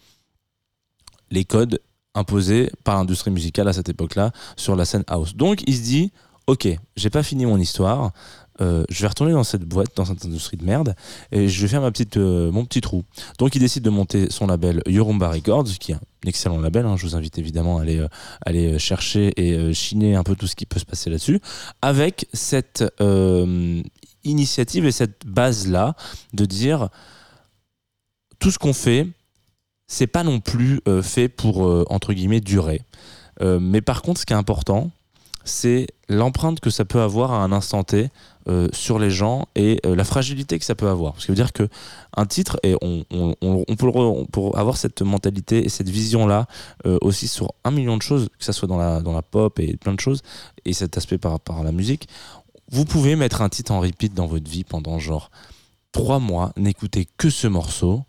les 1.30 1.44
codes 1.44 1.80
imposés 2.14 2.70
par 2.84 2.96
l'industrie 2.96 3.30
musicale 3.30 3.68
à 3.68 3.72
cette 3.72 3.88
époque-là 3.88 4.32
sur 4.56 4.76
la 4.76 4.84
scène 4.84 5.04
house. 5.06 5.36
Donc 5.36 5.62
il 5.66 5.76
se 5.76 5.82
dit 5.82 6.12
ok, 6.46 6.68
j'ai 6.96 7.10
pas 7.10 7.22
fini 7.22 7.46
mon 7.46 7.58
histoire, 7.58 8.12
euh, 8.60 8.84
je 8.90 9.00
vais 9.00 9.08
retourner 9.08 9.32
dans 9.32 9.44
cette 9.44 9.64
boîte, 9.64 9.90
dans 9.96 10.04
cette 10.04 10.24
industrie 10.24 10.56
de 10.56 10.64
merde, 10.64 10.94
et 11.32 11.48
je 11.48 11.62
vais 11.62 11.68
faire 11.68 11.80
ma 11.80 11.90
petite, 11.90 12.16
euh, 12.16 12.50
mon 12.52 12.64
petit 12.64 12.80
trou. 12.80 13.04
Donc 13.38 13.54
il 13.54 13.58
décide 13.58 13.82
de 13.82 13.90
monter 13.90 14.30
son 14.30 14.46
label 14.46 14.82
Yorumba 14.86 15.30
Records, 15.30 15.64
qui 15.78 15.92
est 15.92 15.94
un 15.94 16.00
excellent 16.26 16.60
label. 16.60 16.86
Hein, 16.86 16.96
je 16.96 17.06
vous 17.06 17.16
invite 17.16 17.38
évidemment 17.38 17.78
à 17.78 17.82
aller, 17.82 17.98
euh, 17.98 18.08
aller 18.44 18.78
chercher 18.78 19.32
et 19.36 19.72
chiner 19.72 20.14
un 20.14 20.22
peu 20.22 20.36
tout 20.36 20.46
ce 20.46 20.56
qui 20.56 20.66
peut 20.66 20.78
se 20.78 20.84
passer 20.84 21.10
là-dessus, 21.10 21.40
avec 21.82 22.26
cette 22.32 22.84
initiative 24.24 24.84
et 24.86 24.92
cette 24.92 25.26
base-là 25.26 25.94
de 26.34 26.44
dire 26.44 26.88
tout 28.38 28.50
ce 28.50 28.58
qu'on 28.58 28.72
fait, 28.72 29.06
c'est 29.86 30.06
pas 30.06 30.22
non 30.22 30.40
plus 30.40 30.80
fait 31.02 31.28
pour 31.28 31.60
entre 31.90 32.12
guillemets 32.12 32.40
durer. 32.40 32.82
mais 33.40 33.80
par 33.80 34.02
contre, 34.02 34.20
ce 34.20 34.26
qui 34.26 34.32
est 34.32 34.36
important, 34.36 34.90
c'est 35.44 35.86
l'empreinte 36.08 36.60
que 36.60 36.70
ça 36.70 36.84
peut 36.84 37.00
avoir 37.00 37.32
à 37.32 37.42
un 37.42 37.52
instant 37.52 37.84
T 37.84 38.10
euh, 38.48 38.68
sur 38.72 38.98
les 38.98 39.10
gens 39.10 39.46
et 39.54 39.80
euh, 39.86 39.94
la 39.94 40.04
fragilité 40.04 40.58
que 40.58 40.64
ça 40.64 40.74
peut 40.74 40.88
avoir. 40.88 41.14
Ce 41.18 41.26
qui 41.26 41.32
veut 41.32 41.36
dire 41.36 41.52
que 41.52 41.68
un 42.16 42.26
titre, 42.26 42.58
et 42.62 42.74
on, 42.82 43.04
peut, 43.76 44.40
avoir 44.54 44.76
cette 44.76 45.02
mentalité 45.02 45.64
et 45.64 45.68
cette 45.68 45.88
vision-là 45.88 46.46
euh, 46.86 46.98
aussi 47.00 47.28
sur 47.28 47.52
un 47.64 47.70
million 47.70 47.96
de 47.96 48.02
choses, 48.02 48.28
que 48.38 48.44
ça 48.44 48.52
soit 48.52 48.68
dans 48.68 48.78
la, 48.78 49.22
pop 49.22 49.58
et 49.60 49.76
plein 49.76 49.94
de 49.94 50.00
choses, 50.00 50.22
et 50.64 50.72
cet 50.72 50.96
aspect 50.96 51.18
par 51.18 51.32
rapport 51.32 51.58
à 51.58 51.64
la 51.64 51.72
musique, 51.72 52.08
vous 52.70 52.84
pouvez 52.84 53.16
mettre 53.16 53.42
un 53.42 53.48
titre 53.48 53.72
en 53.72 53.80
repeat 53.80 54.14
dans 54.14 54.26
votre 54.26 54.50
vie 54.50 54.64
pendant 54.64 54.98
genre 54.98 55.30
trois 55.92 56.18
mois, 56.18 56.52
n'écoutez 56.56 57.06
que 57.16 57.30
ce 57.30 57.46
morceau, 57.46 58.02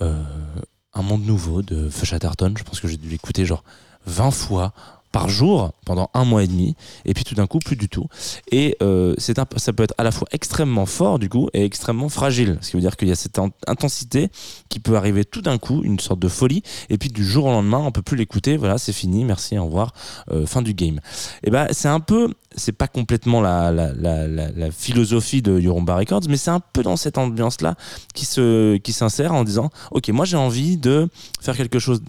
Un 0.00 1.02
monde 1.02 1.24
nouveau 1.24 1.62
de 1.62 1.88
Fush 1.88 2.12
Atherton, 2.12 2.52
je 2.58 2.64
pense 2.64 2.80
que 2.80 2.88
j'ai 2.88 2.98
dû 2.98 3.08
l'écouter 3.08 3.46
genre 3.46 3.64
20 4.06 4.30
fois 4.30 4.72
par 5.12 5.28
jour 5.28 5.72
pendant 5.84 6.10
un 6.14 6.24
mois 6.24 6.42
et 6.42 6.46
demi 6.46 6.74
et 7.04 7.14
puis 7.14 7.22
tout 7.22 7.34
d'un 7.34 7.46
coup 7.46 7.58
plus 7.58 7.76
du 7.76 7.88
tout. 7.88 8.06
Et 8.50 8.76
euh, 8.82 9.14
c'est 9.18 9.38
un, 9.38 9.46
ça 9.56 9.72
peut 9.72 9.82
être 9.82 9.94
à 9.98 10.04
la 10.04 10.10
fois 10.10 10.26
extrêmement 10.32 10.86
fort 10.86 11.18
du 11.18 11.28
coup 11.28 11.48
et 11.52 11.64
extrêmement 11.64 12.08
fragile. 12.08 12.58
Ce 12.62 12.70
qui 12.70 12.76
veut 12.76 12.80
dire 12.80 12.96
qu'il 12.96 13.08
y 13.08 13.12
a 13.12 13.16
cette 13.16 13.38
intensité 13.66 14.30
qui 14.68 14.80
peut 14.80 14.96
arriver 14.96 15.24
tout 15.24 15.42
d'un 15.42 15.58
coup 15.58 15.82
une 15.84 16.00
sorte 16.00 16.18
de 16.18 16.28
folie 16.28 16.62
et 16.88 16.98
puis 16.98 17.10
du 17.10 17.24
jour 17.24 17.44
au 17.44 17.50
lendemain 17.50 17.78
on 17.78 17.92
peut 17.92 18.02
plus 18.02 18.16
l'écouter. 18.16 18.56
Voilà 18.56 18.78
c'est 18.78 18.92
fini 18.92 19.24
merci 19.24 19.58
au 19.58 19.66
revoir 19.66 19.92
euh, 20.30 20.46
fin 20.46 20.62
du 20.62 20.74
game. 20.74 21.00
Et 21.44 21.50
ben 21.50 21.66
c'est 21.70 21.88
un 21.88 22.00
peu 22.00 22.32
c'est 22.56 22.72
pas 22.72 22.88
complètement 22.88 23.40
la, 23.40 23.70
la, 23.70 23.92
la, 23.92 24.26
la, 24.26 24.70
philosophie 24.70 25.42
de 25.42 25.58
Yorumba 25.58 25.96
Records 25.96 26.22
mais 26.28 26.36
c'est 26.36 26.50
un 26.50 26.60
peu 26.60 26.82
dans 26.82 26.96
cette 26.96 27.18
ambiance 27.18 27.60
là 27.60 27.76
qui 28.14 28.24
se 28.24 28.76
qui 28.78 28.92
s'insère 28.92 29.32
en 29.32 29.44
disant 29.44 29.70
ok 29.90 30.08
moi 30.08 30.24
j'ai 30.24 30.36
envie 30.36 30.76
de 30.76 31.08
faire 31.40 31.56
quelque 31.56 31.78
chose 31.78 32.02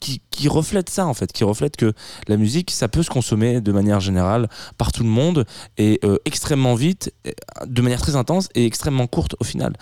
qui, 0.00 0.48
reflète 0.48 0.90
ça 0.90 1.06
en 1.06 1.14
fait, 1.14 1.32
qui 1.32 1.44
reflète 1.44 1.76
que 1.76 1.92
la 2.28 2.36
musique, 2.36 2.70
ça 2.70 2.88
peut 2.88 3.02
se 3.02 3.10
consommer 3.10 3.60
de 3.60 3.72
manière 3.72 4.00
générale 4.00 4.48
par 4.78 4.92
tout 4.92 5.02
le 5.02 5.08
monde 5.08 5.46
et 5.78 5.98
euh, 6.04 6.18
extrêmement 6.24 6.74
vite, 6.74 7.12
de 7.66 7.82
manière 7.82 8.00
très 8.00 8.16
intense 8.16 8.48
et 8.54 8.66
extrêmement 8.66 9.06
courte 9.06 9.34
au 9.40 9.44
final. 9.44 9.72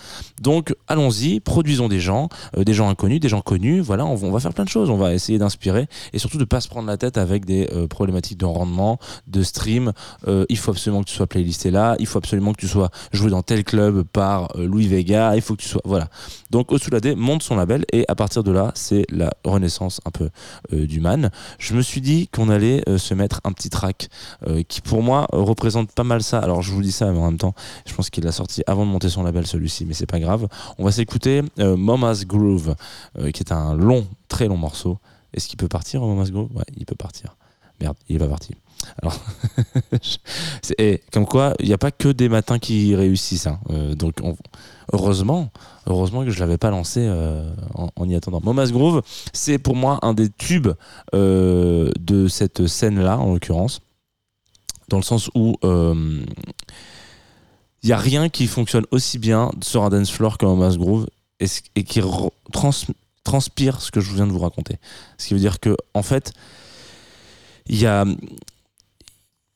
Donc 0.41 0.73
allons-y, 0.87 1.39
produisons 1.39 1.89
des 1.89 1.99
gens, 1.99 2.29
euh, 2.57 2.63
des 2.63 2.73
gens 2.73 2.89
inconnus, 2.89 3.19
des 3.19 3.29
gens 3.29 3.41
connus. 3.41 3.81
Voilà, 3.81 4.05
on, 4.05 4.15
va 4.15 4.39
faire 4.39 4.53
plein 4.53 4.63
de 4.63 4.69
choses, 4.69 4.89
on 4.89 4.97
va 4.97 5.13
essayer 5.13 5.37
d'inspirer 5.37 5.87
et 6.13 6.19
surtout 6.19 6.37
de 6.37 6.45
pas 6.45 6.61
se 6.61 6.67
prendre 6.67 6.87
la 6.87 6.97
tête 6.97 7.17
avec 7.17 7.45
des 7.45 7.69
euh, 7.73 7.87
problématiques 7.87 8.37
de 8.37 8.45
rendement, 8.45 8.97
de 9.27 9.43
stream. 9.43 9.91
il 10.49 10.57
faut 10.57 10.71
absolument 10.71 11.03
que 11.03 11.09
tu 11.09 11.15
sois 11.15 11.27
playlisté 11.27 11.69
là, 11.69 11.95
il 11.99 12.07
faut 12.07 12.17
absolument 12.17 12.53
que 12.53 12.59
tu 12.59 12.67
sois 12.67 12.89
joué 13.11 13.29
dans 13.29 13.43
tel 13.43 13.63
club 13.63 14.03
par 14.03 14.55
Louis 14.57 14.87
Vega, 14.87 15.35
il 15.35 15.41
faut 15.41 15.55
que 15.55 15.61
tu 15.61 15.69
sois 15.69 15.81
voilà. 15.83 16.07
Donc 16.49 16.71
Osulade 16.71 17.15
monte 17.15 17.43
son 17.43 17.55
label 17.55 17.85
et 17.91 18.05
à 18.07 18.15
partir 18.15 18.43
de 18.43 18.51
là, 18.51 18.71
c'est 18.75 19.05
la 19.09 19.31
renaissance 19.43 19.99
un 20.05 20.11
peu 20.11 20.29
du 20.71 20.99
man, 20.99 21.31
je 21.59 21.73
me 21.73 21.81
suis 21.81 22.01
dit 22.01 22.27
qu'on 22.27 22.49
allait 22.49 22.83
se 22.97 23.13
mettre 23.13 23.41
un 23.43 23.51
petit 23.51 23.69
track 23.69 24.09
qui 24.67 24.81
pour 24.81 25.03
moi 25.03 25.27
représente 25.31 25.91
pas 25.91 26.03
mal 26.03 26.23
ça. 26.23 26.39
Alors 26.39 26.61
je 26.61 26.71
vous 26.71 26.81
dis 26.81 26.91
ça, 26.91 27.11
mais 27.11 27.19
en 27.19 27.25
même 27.25 27.37
temps, 27.37 27.55
je 27.85 27.93
pense 27.93 28.09
qu'il 28.09 28.23
l'a 28.23 28.31
sorti 28.31 28.63
avant 28.67 28.85
de 28.85 28.91
monter 28.91 29.09
son 29.09 29.23
label 29.23 29.45
celui-ci, 29.47 29.85
mais 29.85 29.93
c'est 29.93 30.05
pas 30.05 30.19
grave. 30.19 30.47
On 30.77 30.85
va 30.85 30.91
s'écouter 30.91 31.41
Mama's 31.57 32.25
Groove, 32.25 32.75
qui 33.33 33.43
est 33.43 33.51
un 33.51 33.73
long, 33.75 34.07
très 34.27 34.47
long 34.47 34.57
morceau. 34.57 34.99
Est-ce 35.33 35.47
qu'il 35.47 35.57
peut 35.57 35.67
partir, 35.67 36.01
Mama's 36.01 36.31
Groove? 36.31 36.49
Ouais, 36.55 36.63
il 36.77 36.85
peut 36.85 36.95
partir. 36.95 37.35
Merde, 37.81 37.97
il 38.07 38.15
est 38.15 38.19
pas 38.19 38.27
parti. 38.27 38.55
Et 40.77 41.01
comme 41.11 41.25
quoi, 41.25 41.53
il 41.59 41.67
n'y 41.67 41.73
a 41.73 41.77
pas 41.77 41.91
que 41.91 42.09
des 42.09 42.29
matins 42.29 42.59
qui 42.59 42.95
réussissent. 42.95 43.47
Hein. 43.47 43.59
Euh, 43.69 43.95
donc, 43.95 44.15
heureusement, 44.93 45.51
heureusement 45.87 46.23
que 46.23 46.31
je 46.31 46.39
l'avais 46.39 46.57
pas 46.57 46.69
lancé 46.69 47.01
euh, 47.01 47.51
en, 47.73 48.09
y 48.09 48.15
attendant. 48.15 48.41
Momas 48.43 48.71
Groove, 48.71 49.01
c'est 49.33 49.57
pour 49.57 49.75
moi 49.75 49.99
un 50.01 50.13
des 50.13 50.29
tubes 50.29 50.71
euh, 51.13 51.91
de 51.99 52.27
cette 52.27 52.67
scène-là, 52.67 53.19
en 53.19 53.33
l'occurrence, 53.33 53.81
dans 54.89 54.97
le 54.97 55.03
sens 55.03 55.29
où 55.35 55.55
il 55.63 57.89
n'y 57.89 57.91
a 57.91 57.97
rien 57.97 58.29
qui 58.29 58.47
fonctionne 58.47 58.85
aussi 58.91 59.19
bien 59.19 59.51
sur 59.61 59.83
un 59.83 59.89
dance 59.89 60.09
floor 60.09 60.37
que 60.37 60.45
Momas 60.45 60.75
Groove 60.75 61.07
et, 61.39 61.45
et 61.75 61.83
qui 61.83 62.01
transpire 63.23 63.81
ce 63.81 63.91
que 63.91 64.01
je 64.01 64.13
viens 64.13 64.25
de 64.25 64.31
vous 64.31 64.39
raconter. 64.39 64.77
Ce 65.17 65.27
qui 65.27 65.33
veut 65.33 65.39
dire 65.39 65.59
que, 65.59 65.75
en 65.93 66.01
fait, 66.01 66.33
il 67.67 67.79
y 67.79 67.85
a 67.85 68.05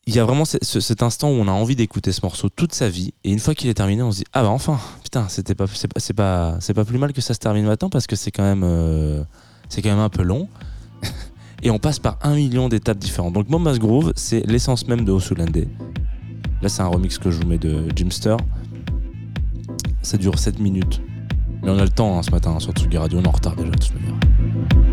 il 0.10 0.16
y 0.16 0.20
a 0.20 0.25
vraiment 0.25 0.44
cet 0.44 1.04
instant 1.04 1.30
où 1.30 1.34
on 1.34 1.48
a 1.48 1.51
envie 1.51 1.75
d'écouter 1.75 2.12
ce 2.12 2.22
morceau 2.24 2.50
toute 2.50 2.74
sa 2.74 2.89
vie 2.89 3.13
et 3.24 3.32
une 3.32 3.38
fois 3.38 3.54
qu'il 3.54 3.70
est 3.70 3.75
terminé 3.75 4.01
on 4.01 4.12
se 4.12 4.18
dit 4.18 4.24
ah 4.34 4.42
bah 4.42 4.50
enfin 4.50 4.80
putain 5.04 5.28
c'était 5.30 5.54
pas 5.54 5.66
c'est 5.68 6.13
pas 6.13 6.58
c'est 6.60 6.74
pas 6.74 6.84
plus 6.84 6.98
mal 6.98 7.13
que 7.13 7.22
ça 7.22 7.36
se 7.36 7.39
termine 7.39 7.66
maintenant 7.66 7.92
parce 7.92 8.08
que 8.08 8.16
c'est 8.16 8.32
quand 8.32 8.42
même 8.42 8.63
euh, 8.63 9.24
c'est 9.70 9.84
quand 9.84 9.89
même 9.89 10.00
un 10.00 10.10
peu 10.10 10.24
long. 10.24 10.50
Et 11.62 11.70
on 11.70 11.78
passe 11.78 12.00
par 12.00 12.18
un 12.24 12.34
million 12.34 12.70
d'étapes 12.70 12.98
différentes. 12.98 13.34
Donc 13.34 13.50
Momas 13.50 13.78
Groove 13.78 14.12
c'est 14.16 14.44
l'essence 14.48 14.88
même 14.88 15.06
de 15.06 15.12
Osulande 15.12 15.68
là 16.63 16.70
c'est 16.70 16.82
un 16.82 16.88
remix 16.88 17.20
que 17.20 17.30
je 17.30 17.39
vous 17.42 17.46
mets 17.46 17.60
de 17.60 17.84
Jimster. 17.96 18.36
Ça 20.01 20.18
dure 20.18 20.39
7 20.39 20.58
minutes. 20.60 21.01
Mais 21.62 21.70
on 21.70 21.78
a 21.78 21.84
le 21.84 21.89
temps 21.89 22.18
hein, 22.18 22.24
ce 22.24 22.32
matin 22.32 22.56
hein, 22.56 22.60
sur 22.60 22.72
Tsugi 22.72 22.98
Radio. 22.98 23.20
On 23.20 23.24
est 23.24 23.28
en 23.28 23.32
retard 23.32 23.56
déjà 23.56 23.70
de 23.70 23.78
toute 23.78 23.94
manière 23.94 24.88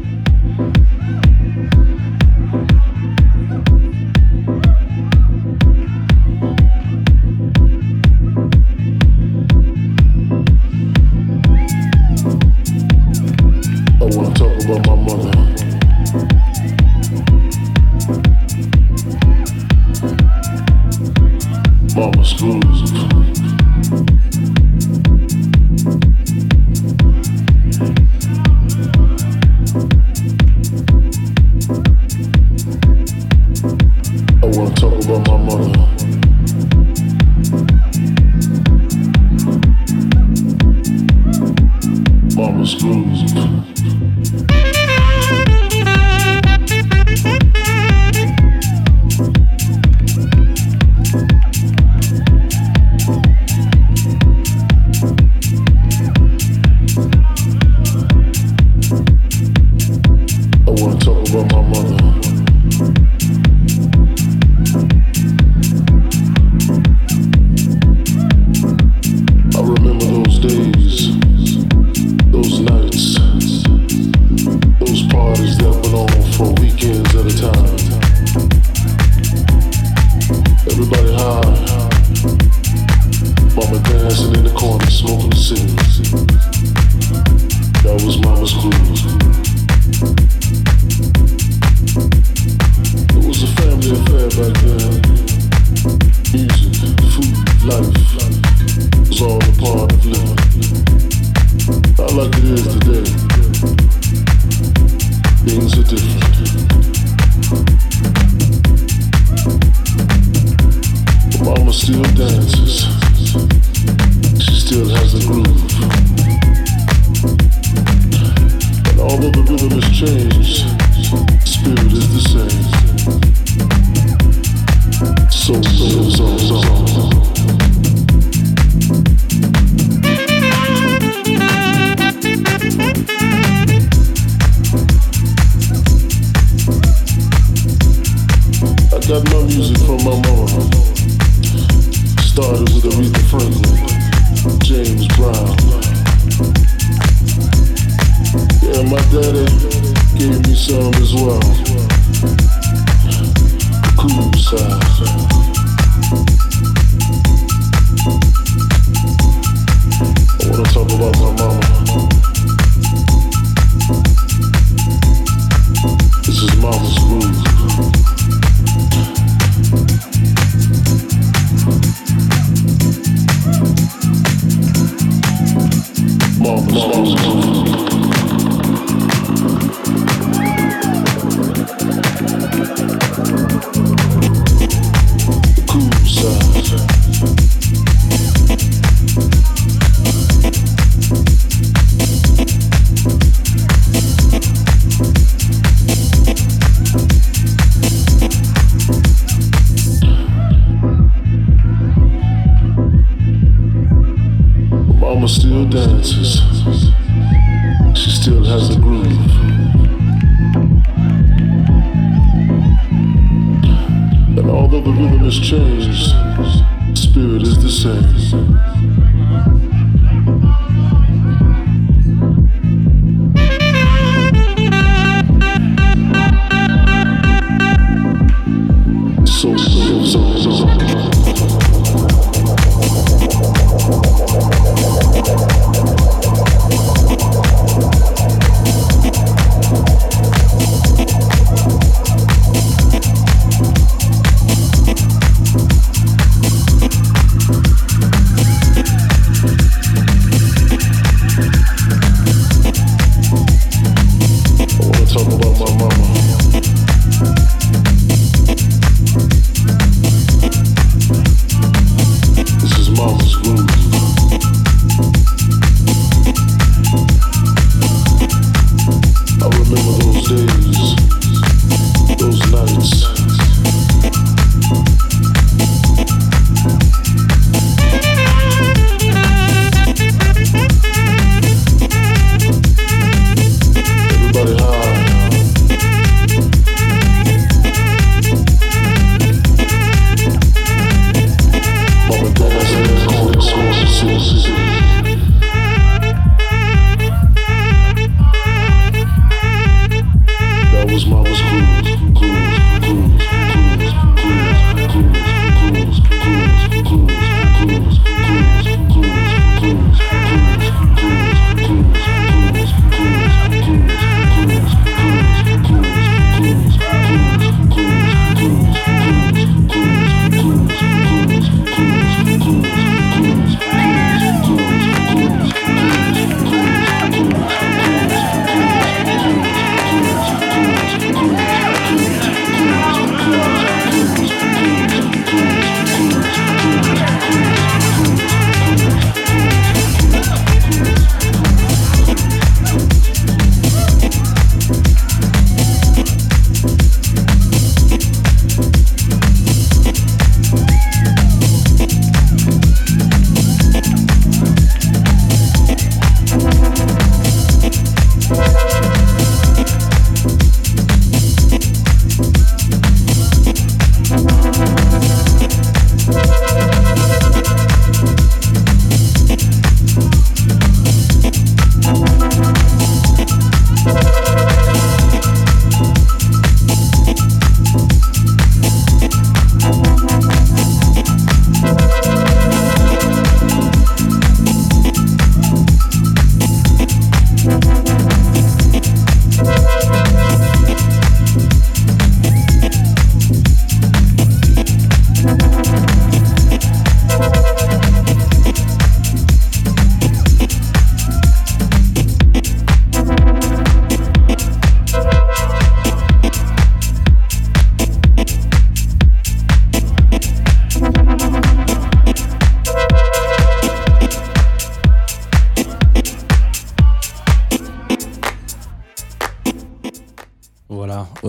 wanna 14.15 14.35
talk 14.35 14.65
about 14.65 14.87
my 14.87 14.95
mother. 14.95 15.47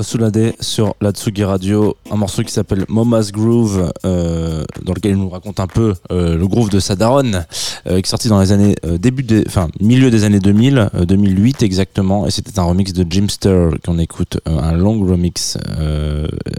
Osulade 0.08 0.56
sur 0.78 0.96
la 1.02 1.10
Tsugi 1.10 1.44
Radio, 1.44 1.98
un 2.12 2.18
morceau 2.18 2.44
qui 2.44 2.54
s'appelle 2.54 2.86
Moma's 2.88 3.32
Groove, 3.32 3.92
euh, 4.06 4.64
dans 4.84 4.94
lequel 4.94 5.14
il 5.14 5.18
nous 5.18 5.28
raconte 5.28 5.60
un 5.60 5.66
peu 5.66 5.96
euh, 6.12 6.38
le 6.38 6.48
groove 6.48 6.70
de 6.70 6.80
Sadaron, 6.80 7.32
euh, 7.32 7.96
qui 7.96 7.98
est 7.98 8.06
sorti 8.06 8.30
dans 8.30 8.40
les 8.40 8.52
années 8.52 8.76
début 9.00 9.24
des, 9.24 9.44
enfin 9.48 9.70
milieu 9.80 10.12
des 10.12 10.24
années 10.24 10.40
2000, 10.40 10.92
2008 11.08 11.64
exactement, 11.64 12.28
et 12.28 12.30
c'était 12.30 12.60
un 12.60 12.64
remix 12.66 12.94
de 12.94 13.12
Jimster 13.12 13.70
qu'on 13.84 13.98
écoute, 13.98 14.40
un 14.46 14.74
long 14.74 15.04
remix, 15.04 15.58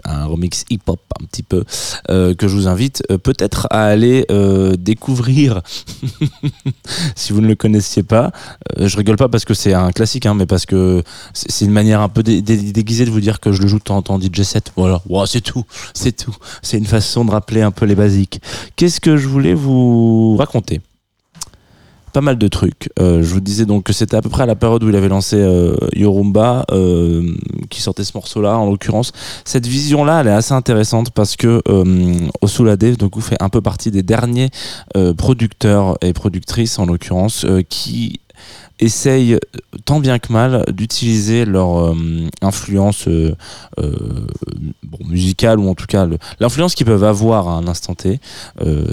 un 0.03 0.25
remix 0.25 0.65
hip-hop 0.69 0.99
un 1.21 1.23
petit 1.23 1.43
peu, 1.43 1.63
que 2.09 2.47
je 2.47 2.53
vous 2.53 2.67
invite 2.67 3.01
peut-être 3.23 3.67
à 3.69 3.85
aller 3.85 4.25
découvrir 4.77 5.61
si 7.15 7.31
vous 7.31 7.39
ne 7.39 7.47
le 7.47 7.55
connaissiez 7.55 8.03
pas. 8.03 8.33
je 8.77 8.97
rigole 8.97 9.15
pas 9.15 9.29
parce 9.29 9.45
que 9.45 9.53
c'est 9.53 9.73
un 9.73 9.93
classique, 9.93 10.25
hein, 10.25 10.33
mais 10.33 10.45
parce 10.45 10.65
que 10.65 11.03
c'est 11.31 11.63
une 11.63 11.71
manière 11.71 12.01
un 12.01 12.09
peu 12.09 12.21
déguisée 12.21 13.05
de 13.05 13.11
vous 13.11 13.21
dire 13.21 13.39
que 13.39 13.53
je 13.53 13.61
le 13.61 13.69
joue 13.69 13.79
de 13.79 13.83
DJ 14.17 14.43
7 14.43 14.71
Voilà, 14.77 15.01
c'est 15.25 15.41
tout, 15.41 15.65
c'est 15.93 16.15
tout. 16.15 16.35
C'est 16.61 16.77
une 16.77 16.85
façon 16.85 17.25
de 17.25 17.31
rappeler 17.31 17.61
un 17.61 17.71
peu 17.71 17.85
les 17.85 17.95
basiques. 17.95 18.41
Qu'est-ce 18.77 19.01
que 19.01 19.17
je 19.17 19.27
voulais 19.27 19.53
vous 19.53 20.37
raconter? 20.37 20.81
Pas 22.13 22.21
mal 22.21 22.37
de 22.37 22.47
trucs. 22.47 22.89
Euh, 22.99 23.21
je 23.21 23.33
vous 23.33 23.39
disais 23.39 23.65
donc 23.65 23.83
que 23.83 23.93
c'était 23.93 24.17
à 24.17 24.21
peu 24.21 24.29
près 24.29 24.43
à 24.43 24.45
la 24.45 24.55
période 24.55 24.83
où 24.83 24.89
il 24.89 24.95
avait 24.95 25.09
lancé 25.09 25.35
euh, 25.35 25.75
Yorumba, 25.93 26.65
euh, 26.71 27.35
qui 27.69 27.81
sortait 27.81 28.03
ce 28.03 28.13
morceau-là 28.15 28.57
en 28.57 28.69
l'occurrence. 28.69 29.11
Cette 29.45 29.67
vision-là, 29.67 30.21
elle 30.21 30.27
est 30.27 30.31
assez 30.31 30.53
intéressante 30.53 31.11
parce 31.11 31.35
que 31.35 31.61
Osulade 32.41 32.95
donc 32.97 33.19
fait 33.21 33.37
un 33.39 33.49
peu 33.49 33.61
partie 33.61 33.91
des 33.91 34.03
derniers 34.03 34.49
producteurs 35.17 35.97
et 36.01 36.13
productrices 36.13 36.79
en 36.79 36.85
l'occurrence 36.85 37.45
qui 37.69 38.19
essayent 38.79 39.37
tant 39.85 39.99
bien 39.99 40.19
que 40.19 40.31
mal 40.31 40.63
d'utiliser 40.71 41.45
leur 41.45 41.77
euh, 41.79 41.95
influence 42.41 43.07
euh, 43.07 43.35
euh, 43.79 44.27
musicale 45.05 45.59
ou 45.59 45.69
en 45.69 45.75
tout 45.75 45.85
cas 45.85 46.07
l'influence 46.39 46.75
qu'ils 46.75 46.85
peuvent 46.85 47.03
avoir 47.03 47.47
à 47.47 47.53
un 47.53 47.67
instant 47.67 47.95
T 47.95 48.19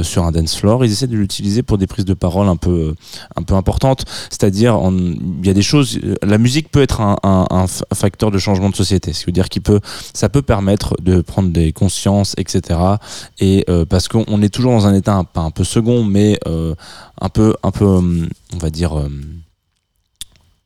sur 0.03 0.25
un 0.25 0.33
dance 0.33 0.57
floor. 0.57 0.85
Ils 0.85 0.92
essaient 0.92 1.07
de 1.07 1.16
l'utiliser 1.16 1.62
pour 1.62 1.79
des 1.79 1.87
prises 1.87 2.05
de 2.05 2.14
parole 2.14 2.49
un 2.49 2.57
peu, 2.57 2.94
un 3.37 3.42
peu 3.42 3.55
importantes. 3.55 4.05
C'est-à-dire, 4.31 4.79
il 4.90 5.46
y 5.46 5.51
a 5.51 5.55
des 5.55 5.62
choses. 5.62 5.99
La 6.22 6.38
musique 6.38 6.70
peut 6.70 6.83
être 6.83 7.01
un, 7.01 7.66
facteur 7.94 8.31
de 8.31 8.38
changement 8.38 8.70
de 8.70 8.77
société. 8.77 9.12
Ce 9.12 9.27
veut 9.27 9.33
dire 9.33 9.49
peut, 9.62 9.81
ça 10.14 10.29
peut 10.29 10.42
permettre 10.42 10.94
de 11.01 11.20
prendre 11.20 11.51
des 11.51 11.72
consciences, 11.72 12.35
etc. 12.37 12.79
Et 13.40 13.64
parce 13.88 14.09
qu'on 14.09 14.42
est 14.42 14.53
toujours 14.53 14.72
dans 14.72 14.87
un 14.87 14.94
état 14.94 15.22
pas 15.33 15.42
un 15.42 15.51
peu 15.51 15.64
second, 15.64 16.05
mais 16.05 16.38
un 16.46 17.29
peu, 17.29 17.55
un 17.62 17.70
peu, 17.70 17.87
on 17.87 18.59
va 18.59 18.70
dire 18.70 18.94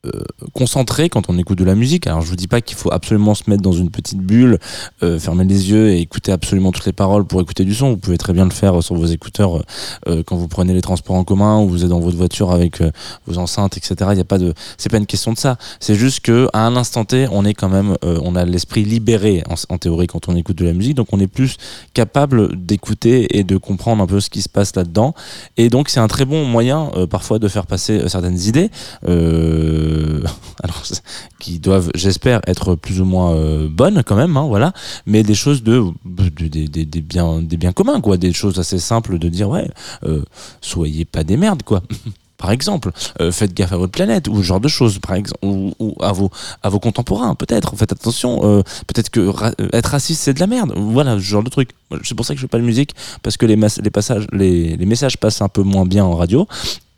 euh, 0.06 0.29
concentré 0.52 1.08
quand 1.08 1.28
on 1.28 1.38
écoute 1.38 1.58
de 1.58 1.64
la 1.64 1.74
musique. 1.74 2.06
Alors 2.06 2.22
je 2.22 2.28
vous 2.28 2.36
dis 2.36 2.48
pas 2.48 2.60
qu'il 2.60 2.76
faut 2.76 2.92
absolument 2.92 3.34
se 3.34 3.48
mettre 3.48 3.62
dans 3.62 3.72
une 3.72 3.90
petite 3.90 4.20
bulle, 4.20 4.58
euh, 5.02 5.18
fermer 5.18 5.44
les 5.44 5.70
yeux 5.70 5.90
et 5.90 6.00
écouter 6.00 6.32
absolument 6.32 6.72
toutes 6.72 6.86
les 6.86 6.92
paroles 6.92 7.24
pour 7.24 7.40
écouter 7.40 7.64
du 7.64 7.74
son. 7.74 7.90
Vous 7.90 7.96
pouvez 7.96 8.18
très 8.18 8.32
bien 8.32 8.44
le 8.44 8.50
faire 8.50 8.82
sur 8.82 8.94
vos 8.94 9.06
écouteurs 9.06 9.62
euh, 10.08 10.22
quand 10.24 10.36
vous 10.36 10.48
prenez 10.48 10.72
les 10.72 10.80
transports 10.80 11.16
en 11.16 11.24
commun 11.24 11.60
ou 11.60 11.68
vous 11.68 11.84
êtes 11.84 11.90
dans 11.90 12.00
votre 12.00 12.16
voiture 12.16 12.50
avec 12.50 12.82
vos 13.26 13.38
enceintes, 13.38 13.76
etc. 13.76 14.10
Il 14.12 14.18
y 14.18 14.20
a 14.20 14.24
pas 14.24 14.38
de, 14.38 14.54
c'est 14.78 14.88
pas 14.88 14.98
une 14.98 15.06
question 15.06 15.32
de 15.32 15.38
ça. 15.38 15.56
C'est 15.80 15.94
juste 15.94 16.20
que 16.20 16.48
à 16.52 16.66
un 16.66 16.76
instant 16.76 17.04
T, 17.04 17.26
on 17.30 17.44
est 17.44 17.54
quand 17.54 17.68
même, 17.68 17.96
on 18.02 18.36
a 18.36 18.44
l'esprit 18.44 18.84
libéré 18.84 19.42
en, 19.68 19.78
théorie 19.78 20.06
quand 20.06 20.28
on 20.28 20.36
écoute 20.36 20.56
de 20.56 20.64
la 20.64 20.72
musique, 20.72 20.94
donc 20.94 21.08
on 21.12 21.20
est 21.20 21.26
plus 21.26 21.56
capable 21.94 22.56
d'écouter 22.56 23.38
et 23.38 23.44
de 23.44 23.56
comprendre 23.56 24.02
un 24.02 24.06
peu 24.06 24.20
ce 24.20 24.30
qui 24.30 24.42
se 24.42 24.48
passe 24.48 24.74
là-dedans. 24.76 25.14
Et 25.56 25.68
donc 25.70 25.88
c'est 25.88 26.00
un 26.00 26.08
très 26.08 26.24
bon 26.24 26.44
moyen 26.44 26.90
parfois 27.08 27.38
de 27.38 27.48
faire 27.48 27.66
passer 27.66 28.08
certaines 28.08 28.40
idées. 28.40 28.70
Euh, 29.08 29.30
euh, 29.30 30.22
qui 31.38 31.58
doivent, 31.58 31.90
j'espère, 31.94 32.40
être 32.46 32.74
plus 32.74 33.00
ou 33.00 33.04
moins 33.04 33.34
euh, 33.34 33.68
bonnes 33.68 34.02
quand 34.04 34.16
même, 34.16 34.36
hein, 34.36 34.46
voilà, 34.46 34.72
mais 35.06 35.22
des 35.22 35.34
choses 35.34 35.62
de, 35.62 35.84
des, 36.04 36.68
des, 36.68 37.00
biens, 37.00 37.40
des 37.40 37.72
communs, 37.72 38.00
quoi, 38.00 38.16
des 38.16 38.32
choses 38.32 38.58
assez 38.58 38.78
simples 38.78 39.18
de 39.18 39.28
dire 39.28 39.48
ouais, 39.48 39.70
euh, 40.04 40.22
soyez 40.60 41.04
pas 41.04 41.24
des 41.24 41.36
merdes, 41.36 41.62
quoi. 41.62 41.82
par 42.38 42.52
exemple, 42.52 42.90
faites 43.32 43.52
gaffe 43.52 43.74
à 43.74 43.76
votre 43.76 43.92
planète 43.92 44.26
ou 44.26 44.38
ce 44.38 44.42
genre 44.42 44.60
de 44.60 44.68
choses, 44.68 44.98
par 44.98 45.14
exemple, 45.14 45.40
ou, 45.42 45.94
à 46.00 46.10
vos 46.12 46.30
à 46.62 46.70
vos 46.70 46.80
contemporains, 46.80 47.34
peut-être. 47.34 47.76
Faites 47.76 47.92
attention, 47.92 48.62
peut-être 48.86 49.10
que 49.10 49.30
être 49.76 49.88
raciste 49.88 50.22
c'est 50.22 50.32
de 50.32 50.40
la 50.40 50.46
merde. 50.46 50.72
Voilà, 50.74 51.16
ce 51.16 51.18
genre 51.18 51.42
de 51.42 51.50
truc. 51.50 51.72
C'est 52.02 52.14
pour 52.14 52.24
ça 52.24 52.32
que 52.32 52.40
je 52.40 52.46
fais 52.46 52.48
pas 52.48 52.56
de 52.56 52.62
musique 52.62 52.94
parce 53.22 53.36
que 53.36 53.44
les, 53.44 53.56
les 53.56 53.90
passages, 53.90 54.26
les, 54.32 54.74
les 54.74 54.86
messages 54.86 55.18
passent 55.18 55.42
un 55.42 55.50
peu 55.50 55.62
moins 55.62 55.84
bien 55.84 56.02
en 56.02 56.16
radio 56.16 56.48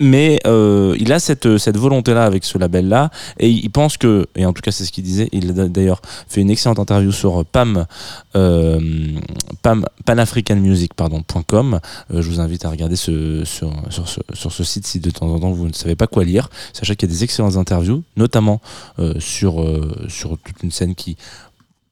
mais 0.02 0.40
euh, 0.48 0.96
il 0.98 1.12
a 1.12 1.20
cette, 1.20 1.58
cette 1.58 1.76
volonté-là 1.76 2.24
avec 2.24 2.44
ce 2.44 2.58
label-là, 2.58 3.10
et 3.38 3.48
il 3.48 3.70
pense 3.70 3.96
que, 3.96 4.26
et 4.34 4.44
en 4.44 4.52
tout 4.52 4.60
cas 4.60 4.72
c'est 4.72 4.84
ce 4.84 4.90
qu'il 4.90 5.04
disait, 5.04 5.28
il 5.30 5.58
a 5.58 5.68
d'ailleurs 5.68 6.02
fait 6.28 6.40
une 6.40 6.50
excellente 6.50 6.80
interview 6.80 7.12
sur 7.12 7.44
PAM, 7.44 7.86
euh, 8.34 8.80
PAM 9.62 9.86
panafricanmusic.com. 10.04 11.80
Euh, 12.12 12.20
je 12.20 12.28
vous 12.28 12.40
invite 12.40 12.64
à 12.64 12.70
regarder 12.70 12.96
ce, 12.96 13.44
sur, 13.44 13.72
sur, 13.90 14.08
ce, 14.08 14.20
sur 14.32 14.52
ce 14.52 14.64
site 14.64 14.86
si 14.86 14.98
de 14.98 15.10
temps 15.10 15.28
en 15.28 15.38
temps 15.38 15.52
vous 15.52 15.68
ne 15.68 15.72
savez 15.72 15.94
pas 15.94 16.08
quoi 16.08 16.24
lire. 16.24 16.50
Sachez 16.72 16.96
qu'il 16.96 17.08
y 17.08 17.12
a 17.12 17.14
des 17.14 17.22
excellentes 17.22 17.56
interviews, 17.56 18.02
notamment 18.16 18.60
euh, 18.98 19.14
sur, 19.20 19.64
sur 20.08 20.36
toute 20.38 20.62
une 20.64 20.72
scène 20.72 20.96
qui 20.96 21.16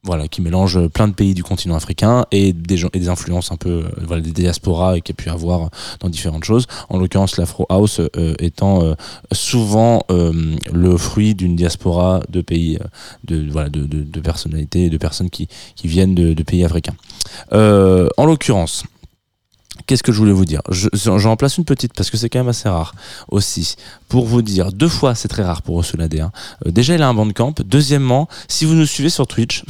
voilà, 0.03 0.29
qui 0.29 0.41
mélange 0.41 0.89
plein 0.89 1.09
de 1.09 1.13
pays 1.13 1.35
du 1.35 1.43
continent 1.43 1.75
africain 1.75 2.25
et 2.33 2.55
des, 2.55 2.79
gens, 2.79 2.89
et 2.95 2.99
des 2.99 3.09
influences 3.09 3.53
un 3.53 3.57
peu, 3.57 3.85
euh, 3.85 3.91
voilà, 4.07 4.23
des 4.23 4.33
diasporas 4.33 4.99
qu'il 5.01 5.15
y 5.15 5.21
a 5.21 5.23
pu 5.23 5.29
avoir 5.29 5.69
dans 6.01 6.09
différentes 6.09 6.45
choses. 6.45 6.67
En 6.89 6.99
l'occurrence, 6.99 7.37
l'Afro 7.37 7.67
House 7.69 8.01
euh, 8.17 8.35
étant 8.39 8.83
euh, 8.83 8.95
souvent 9.33 10.03
le 10.09 10.97
fruit 10.97 11.35
d'une 11.35 11.57
diaspora 11.57 12.21
de 12.29 12.41
pays, 12.41 12.79
de, 13.25 13.47
voilà, 13.51 13.69
de, 13.69 13.85
de, 13.85 14.21
personnalités, 14.21 14.89
de 14.89 14.97
personnes 14.97 15.31
qui, 15.31 15.49
qui 15.77 15.89
viennent 15.89 16.15
de, 16.15 16.43
pays 16.43 16.65
africains. 16.65 16.95
en 17.53 18.25
l'occurrence, 18.25 18.85
Qu'est-ce 19.87 20.03
que 20.03 20.13
je 20.13 20.19
voulais 20.19 20.33
vous 20.33 20.45
dire? 20.45 20.61
J'en 20.71 21.37
place 21.37 21.57
une 21.57 21.65
petite 21.65 21.95
parce 21.95 22.11
que 22.11 22.17
c'est 22.17 22.29
quand 22.29 22.39
même 22.41 22.49
assez 22.49 22.69
rare 22.69 22.95
aussi. 23.29 23.77
Pour 24.09 24.27
vous 24.27 24.43
dire, 24.43 24.73
deux 24.73 24.89
fois 24.89 25.15
c'est 25.15 25.29
très 25.29 25.43
rare 25.43 25.63
pour 25.63 25.77
Osunade. 25.77 26.15
Hein. 26.15 26.31
déjà 26.67 26.95
il 26.95 27.03
a 27.03 27.09
un 27.09 27.15
bandcamp. 27.15 27.55
Deuxièmement, 27.65 28.29
si 28.47 28.67
vous 28.67 28.75
nous 28.75 28.87
suivez 28.87 29.11
sur 29.11 29.27
Twitch, 29.27 29.65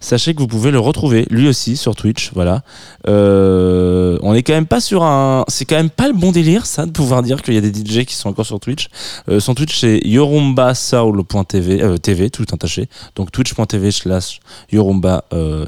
Sachez 0.00 0.34
que 0.34 0.40
vous 0.40 0.46
pouvez 0.46 0.70
le 0.70 0.78
retrouver 0.78 1.26
lui 1.30 1.48
aussi 1.48 1.76
sur 1.76 1.96
Twitch. 1.96 2.30
Voilà. 2.34 2.62
Euh, 3.08 4.18
on 4.22 4.34
est 4.34 4.42
quand 4.42 4.52
même 4.52 4.66
pas 4.66 4.80
sur 4.80 5.02
un. 5.02 5.44
C'est 5.48 5.64
quand 5.64 5.76
même 5.76 5.90
pas 5.90 6.08
le 6.08 6.14
bon 6.14 6.32
délire, 6.32 6.66
ça, 6.66 6.86
de 6.86 6.90
pouvoir 6.90 7.22
dire 7.22 7.42
qu'il 7.42 7.54
y 7.54 7.58
a 7.58 7.60
des 7.60 7.70
DJ 7.70 8.04
qui 8.04 8.14
sont 8.14 8.28
encore 8.28 8.46
sur 8.46 8.60
Twitch. 8.60 8.88
Euh, 9.28 9.40
son 9.40 9.54
Twitch, 9.54 9.78
c'est 9.78 10.00
yorumbasoul.tv, 10.04 11.82
euh, 11.82 11.96
TV, 11.96 12.30
tout 12.30 12.46
attaché. 12.52 12.88
Donc 13.16 13.32
twitch.tv 13.32 13.90
slash 13.90 14.40
yorumba 14.72 15.24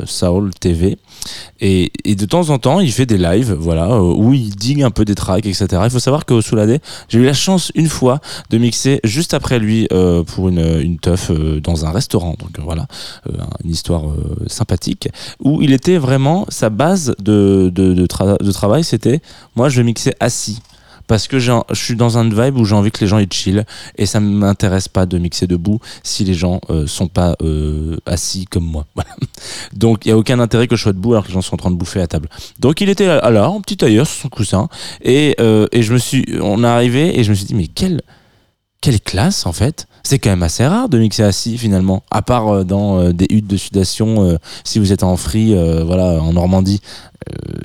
soul 0.07 0.53
TV. 0.55 0.99
Et, 1.61 1.91
de 2.05 2.27
temps 2.27 2.51
en 2.51 2.59
temps, 2.59 2.81
il 2.81 2.93
fait 2.93 3.07
des 3.07 3.19
lives, 3.19 3.53
voilà, 3.53 4.03
où 4.03 4.33
il 4.33 4.51
digue 4.55 4.83
un 4.83 4.91
peu 4.91 5.05
des 5.05 5.15
tracks, 5.15 5.47
etc. 5.47 5.67
Il 5.85 5.91
faut 5.91 5.99
savoir 5.99 6.25
que 6.25 6.41
Soulade, 6.41 6.81
j'ai 7.09 7.19
eu 7.19 7.25
la 7.25 7.33
chance 7.33 7.73
une 7.75 7.89
fois 7.89 8.21
de 8.51 8.59
mixer 8.59 9.01
juste 9.05 9.35
après 9.35 9.59
lui 9.59 9.89
pour 10.27 10.49
une, 10.49 10.81
une 10.81 10.99
teuf 10.99 11.31
dans 11.31 11.87
un 11.87 11.91
restaurant. 11.91 12.37
Donc 12.39 12.59
voilà, 12.65 12.87
une 13.65 13.71
histoire 13.71 14.03
sympathique, 14.47 15.09
où 15.41 15.63
il 15.63 15.73
était 15.73 15.99
vraiment 15.99 16.47
sa 16.49 16.71
base 16.71 17.15
de, 17.19 17.71
de, 17.73 17.95
de, 17.95 18.07
travail, 18.53 18.85
c'était 18.85 19.21
moi 19.57 19.69
je 19.69 19.77
vais 19.79 19.85
mixer 19.85 20.13
assis 20.21 20.61
parce 21.13 21.29
que 21.29 21.39
je 21.39 21.53
suis 21.75 21.95
dans 21.95 22.17
un 22.17 22.27
vibe 22.31 22.57
où 22.57 22.65
j'ai 22.65 22.75
envie 22.75 22.91
que 22.91 23.01
les 23.01 23.07
gens 23.07 23.19
y 23.19 23.29
chill 23.31 23.67
et 23.99 24.07
ça 24.07 24.19
m'intéresse 24.19 24.89
pas 24.89 25.05
de 25.05 25.19
mixer 25.19 25.47
debout 25.47 25.79
si 26.03 26.25
les 26.25 26.33
gens 26.33 26.59
euh, 26.71 26.87
sont 26.87 27.07
pas 27.07 27.37
euh, 27.43 27.99
assis 28.07 28.47
comme 28.47 28.65
moi. 28.65 28.87
Donc 29.75 30.07
il 30.07 30.09
y 30.09 30.13
a 30.13 30.17
aucun 30.17 30.41
intérêt 30.41 30.69
que 30.69 30.75
je 30.75 30.85
sois 30.85 30.95
debout 30.95 31.13
alors 31.13 31.25
que 31.25 31.29
les 31.29 31.35
gens 31.35 31.43
sont 31.43 31.53
en 31.53 31.59
train 31.59 31.71
de 31.71 31.77
bouffer 31.77 32.01
à 32.01 32.07
table. 32.07 32.31
Donc 32.61 32.81
il 32.81 32.89
était 32.89 33.05
là, 33.05 33.51
en 33.51 33.61
petit 33.61 33.77
tailleur 33.77 34.07
sur 34.07 34.23
son 34.23 34.29
coussin 34.31 34.71
et, 35.03 35.37
euh, 35.39 35.67
et 35.71 35.83
je 35.83 35.93
me 35.93 35.99
suis, 35.99 36.25
on 36.41 36.65
est 36.65 36.67
arrivé 36.67 37.21
et 37.21 37.25
je 37.25 37.29
me 37.29 37.35
suis 37.35 37.45
dit 37.45 37.55
mais 37.55 37.67
quelle 37.67 38.01
quelle 38.81 38.99
classe 38.99 39.45
en 39.45 39.53
fait 39.53 39.87
c'est 40.03 40.19
quand 40.19 40.31
même 40.31 40.43
assez 40.43 40.67
rare 40.67 40.89
de 40.89 40.99
mixer 40.99 41.25
assis 41.25 41.59
finalement, 41.59 42.05
à 42.11 42.23
part 42.23 42.49
euh, 42.49 42.65
dans 42.65 43.13
des 43.13 43.27
huttes 43.29 43.49
de 43.49 43.59
sudation, 43.59 44.39
si 44.65 44.79
vous 44.79 44.93
êtes 44.95 45.03
en 45.03 45.19
free, 45.19 45.55
voilà, 45.85 46.23
en 46.23 46.33
Normandie, 46.33 46.81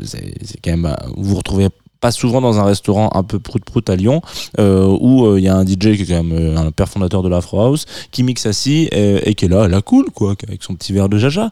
c'est 0.04 0.34
quand 0.62 0.72
même, 0.72 0.94
vous 1.16 1.30
vous 1.30 1.36
retrouvez 1.38 1.70
pas 2.00 2.12
souvent 2.12 2.42
dans 2.42 2.60
un 2.60 2.64
restaurant 2.64 3.10
un 3.14 3.24
peu 3.24 3.40
prout-prout 3.40 3.90
à 3.90 3.96
Lyon 3.96 4.22
où 4.58 5.38
il 5.38 5.44
y 5.44 5.48
a 5.48 5.56
un 5.56 5.66
DJ 5.66 5.96
qui 5.96 6.04
est 6.04 6.08
quand 6.08 6.24
même 6.24 6.58
un 6.58 6.72
père 6.72 6.90
fondateur 6.90 7.24
de 7.24 7.30
l'Afro 7.30 7.60
House 7.62 7.86
qui 8.12 8.24
mixe 8.24 8.46
assis 8.46 8.88
et, 8.92 9.36
qui 9.36 9.46
est 9.46 9.50
là, 9.50 9.68
la 9.68 9.82
cool 9.82 10.06
quoi, 10.14 10.36
avec 10.48 10.64
son 10.64 10.76
petit 10.76 10.94
verre 10.94 11.10
de 11.10 11.18
jaja. 11.18 11.50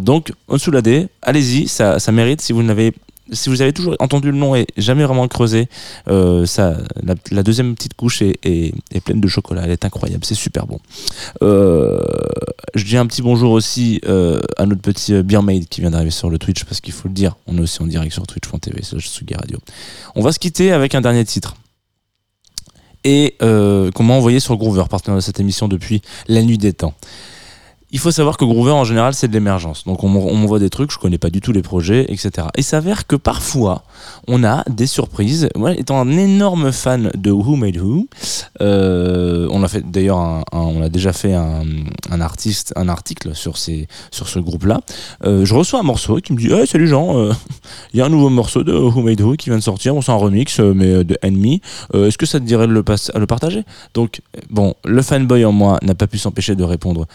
donc, 0.00 0.32
on 0.48 0.58
soulade, 0.58 1.08
allez-y, 1.22 1.68
ça, 1.68 1.98
ça 1.98 2.12
mérite 2.12 2.40
si 2.40 2.52
vous 2.52 2.62
n'avez 2.62 2.92
si 3.32 3.48
vous 3.48 3.62
avez 3.62 3.72
toujours 3.72 3.94
entendu 3.98 4.30
le 4.30 4.36
nom 4.36 4.54
et 4.54 4.66
jamais 4.76 5.04
vraiment 5.04 5.28
creusé, 5.28 5.68
euh, 6.08 6.46
ça, 6.46 6.76
la, 7.30 7.42
deuxième 7.42 7.74
petite 7.74 7.94
couche 7.94 8.22
est, 8.22 8.72
pleine 9.04 9.20
de 9.20 9.28
chocolat. 9.28 9.62
Elle 9.64 9.70
est 9.70 9.84
incroyable, 9.84 10.24
c'est 10.24 10.34
super 10.34 10.66
bon. 10.66 10.80
Euh, 11.42 12.00
je 12.74 12.84
dis 12.84 12.96
un 12.96 13.06
petit 13.06 13.22
bonjour 13.22 13.52
aussi 13.52 14.00
euh, 14.06 14.40
à 14.56 14.66
notre 14.66 14.82
petit 14.82 15.22
Beer 15.22 15.42
Made 15.42 15.66
qui 15.66 15.80
vient 15.80 15.90
d'arriver 15.90 16.10
sur 16.10 16.30
le 16.30 16.38
Twitch 16.38 16.64
parce 16.64 16.80
qu'il 16.80 16.92
faut 16.92 17.08
le 17.08 17.14
dire, 17.14 17.36
on 17.46 17.56
est 17.58 17.60
aussi 17.60 17.82
en 17.82 17.86
direct 17.86 18.12
sur 18.12 18.26
twitch.tv, 18.26 18.82
Sugi 18.82 19.34
Radio. 19.34 19.58
On 20.14 20.22
va 20.22 20.32
se 20.32 20.38
quitter 20.38 20.72
avec 20.72 20.94
un 20.94 21.00
dernier 21.00 21.24
titre. 21.24 21.56
Et 23.04 23.36
qu'on 23.38 24.02
m'a 24.02 24.14
envoyé 24.14 24.40
sur 24.40 24.56
Groover, 24.56 24.84
partenaire 24.90 25.16
de 25.16 25.22
cette 25.22 25.40
émission 25.40 25.68
depuis 25.68 26.02
la 26.26 26.42
nuit 26.42 26.58
des 26.58 26.72
temps. 26.72 26.94
Il 27.90 27.98
faut 27.98 28.10
savoir 28.10 28.36
que 28.36 28.44
Groover 28.44 28.72
en 28.72 28.84
général 28.84 29.14
c'est 29.14 29.28
de 29.28 29.32
l'émergence. 29.32 29.84
Donc 29.84 30.04
on 30.04 30.08
m'envoie 30.08 30.58
des 30.58 30.70
trucs, 30.70 30.92
je 30.92 30.98
connais 30.98 31.18
pas 31.18 31.30
du 31.30 31.40
tout 31.40 31.52
les 31.52 31.62
projets, 31.62 32.04
etc. 32.08 32.48
Et 32.56 32.62
s'avère 32.62 33.06
que 33.06 33.16
parfois 33.16 33.82
on 34.26 34.44
a 34.44 34.64
des 34.68 34.86
surprises. 34.86 35.48
Moi, 35.56 35.72
étant 35.72 36.00
un 36.00 36.10
énorme 36.10 36.72
fan 36.72 37.10
de 37.14 37.30
Who 37.30 37.56
Made 37.56 37.78
Who, 37.78 38.06
euh, 38.60 39.48
on 39.50 39.62
a 39.62 39.68
fait 39.68 39.88
d'ailleurs, 39.88 40.44
on 40.52 40.82
a 40.82 40.88
déjà 40.88 41.12
fait 41.12 41.34
un, 41.34 42.20
artiste, 42.20 42.72
un 42.76 42.88
article 42.88 43.34
sur 43.34 43.56
ces, 43.56 43.88
sur 44.10 44.28
ce 44.28 44.38
groupe-là. 44.38 44.80
Euh, 45.24 45.44
je 45.44 45.54
reçois 45.54 45.80
un 45.80 45.84
morceau 45.84 46.16
qui 46.16 46.32
me 46.32 46.38
dit, 46.38 46.52
hey, 46.52 46.66
salut 46.66 46.88
Jean, 46.88 47.16
euh, 47.16 47.32
il 47.94 47.98
y 47.98 48.02
a 48.02 48.06
un 48.06 48.10
nouveau 48.10 48.28
morceau 48.28 48.64
de 48.64 48.72
Who 48.72 49.00
Made 49.02 49.20
Who 49.20 49.36
qui 49.36 49.50
vient 49.50 49.58
de 49.58 49.62
sortir. 49.62 49.94
Bon, 49.94 50.02
c'est 50.02 50.12
un 50.12 50.16
remix, 50.16 50.60
mais 50.60 51.04
de 51.04 51.16
Enemy. 51.22 51.60
Est-ce 51.94 52.18
que 52.18 52.26
ça 52.26 52.38
te 52.38 52.44
dirait 52.44 52.66
de 52.66 52.72
le, 52.72 52.84
le 53.14 53.26
partager? 53.26 53.64
Donc 53.94 54.20
bon, 54.50 54.74
le 54.84 55.02
fanboy 55.02 55.44
en 55.44 55.52
moi 55.52 55.78
n'a 55.82 55.94
pas 55.94 56.06
pu 56.06 56.18
s'empêcher 56.18 56.54
de 56.54 56.64
répondre 56.64 57.06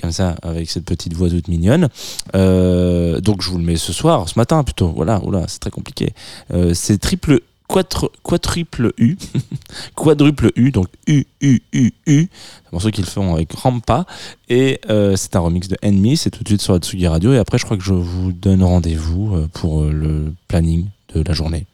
comme 0.00 0.12
ça, 0.12 0.36
avec 0.42 0.70
cette 0.70 0.84
petite 0.84 1.14
voix 1.14 1.28
toute 1.28 1.48
mignonne. 1.48 1.88
Euh, 2.34 3.20
donc 3.20 3.42
je 3.42 3.50
vous 3.50 3.58
le 3.58 3.64
mets 3.64 3.76
ce 3.76 3.92
soir, 3.92 4.28
ce 4.28 4.38
matin 4.38 4.62
plutôt. 4.64 4.88
Voilà, 4.88 5.22
oula, 5.24 5.44
c'est 5.48 5.58
très 5.58 5.70
compliqué. 5.70 6.12
Euh, 6.52 6.74
c'est 6.74 6.98
triple 6.98 7.40
quatre, 7.68 8.10
quadruple 8.22 8.92
U, 8.98 9.16
quadruple 9.94 10.50
U, 10.56 10.70
donc 10.70 10.88
U, 11.06 11.24
U, 11.40 11.60
U, 11.72 11.92
U. 12.06 12.28
C'est 12.30 12.68
un 12.68 12.72
morceau 12.72 12.90
qu'ils 12.90 13.04
font 13.04 13.34
avec 13.34 13.52
Rampa. 13.52 14.06
Et 14.48 14.80
euh, 14.90 15.16
c'est 15.16 15.36
un 15.36 15.40
remix 15.40 15.68
de 15.68 15.76
Enemy, 15.82 16.16
c'est 16.16 16.30
tout 16.30 16.42
de 16.42 16.48
suite 16.48 16.62
sur 16.62 16.72
la 16.72 16.78
Tsugi 16.78 17.06
Radio. 17.06 17.32
Et 17.32 17.38
après, 17.38 17.58
je 17.58 17.64
crois 17.64 17.76
que 17.76 17.84
je 17.84 17.94
vous 17.94 18.32
donne 18.32 18.62
rendez-vous 18.62 19.46
pour 19.52 19.84
le 19.84 20.32
planning 20.48 20.86
de 21.14 21.22
la 21.22 21.34
journée. 21.34 21.66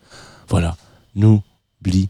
Voilà, 0.49 0.77
n'oubliez 1.15 2.09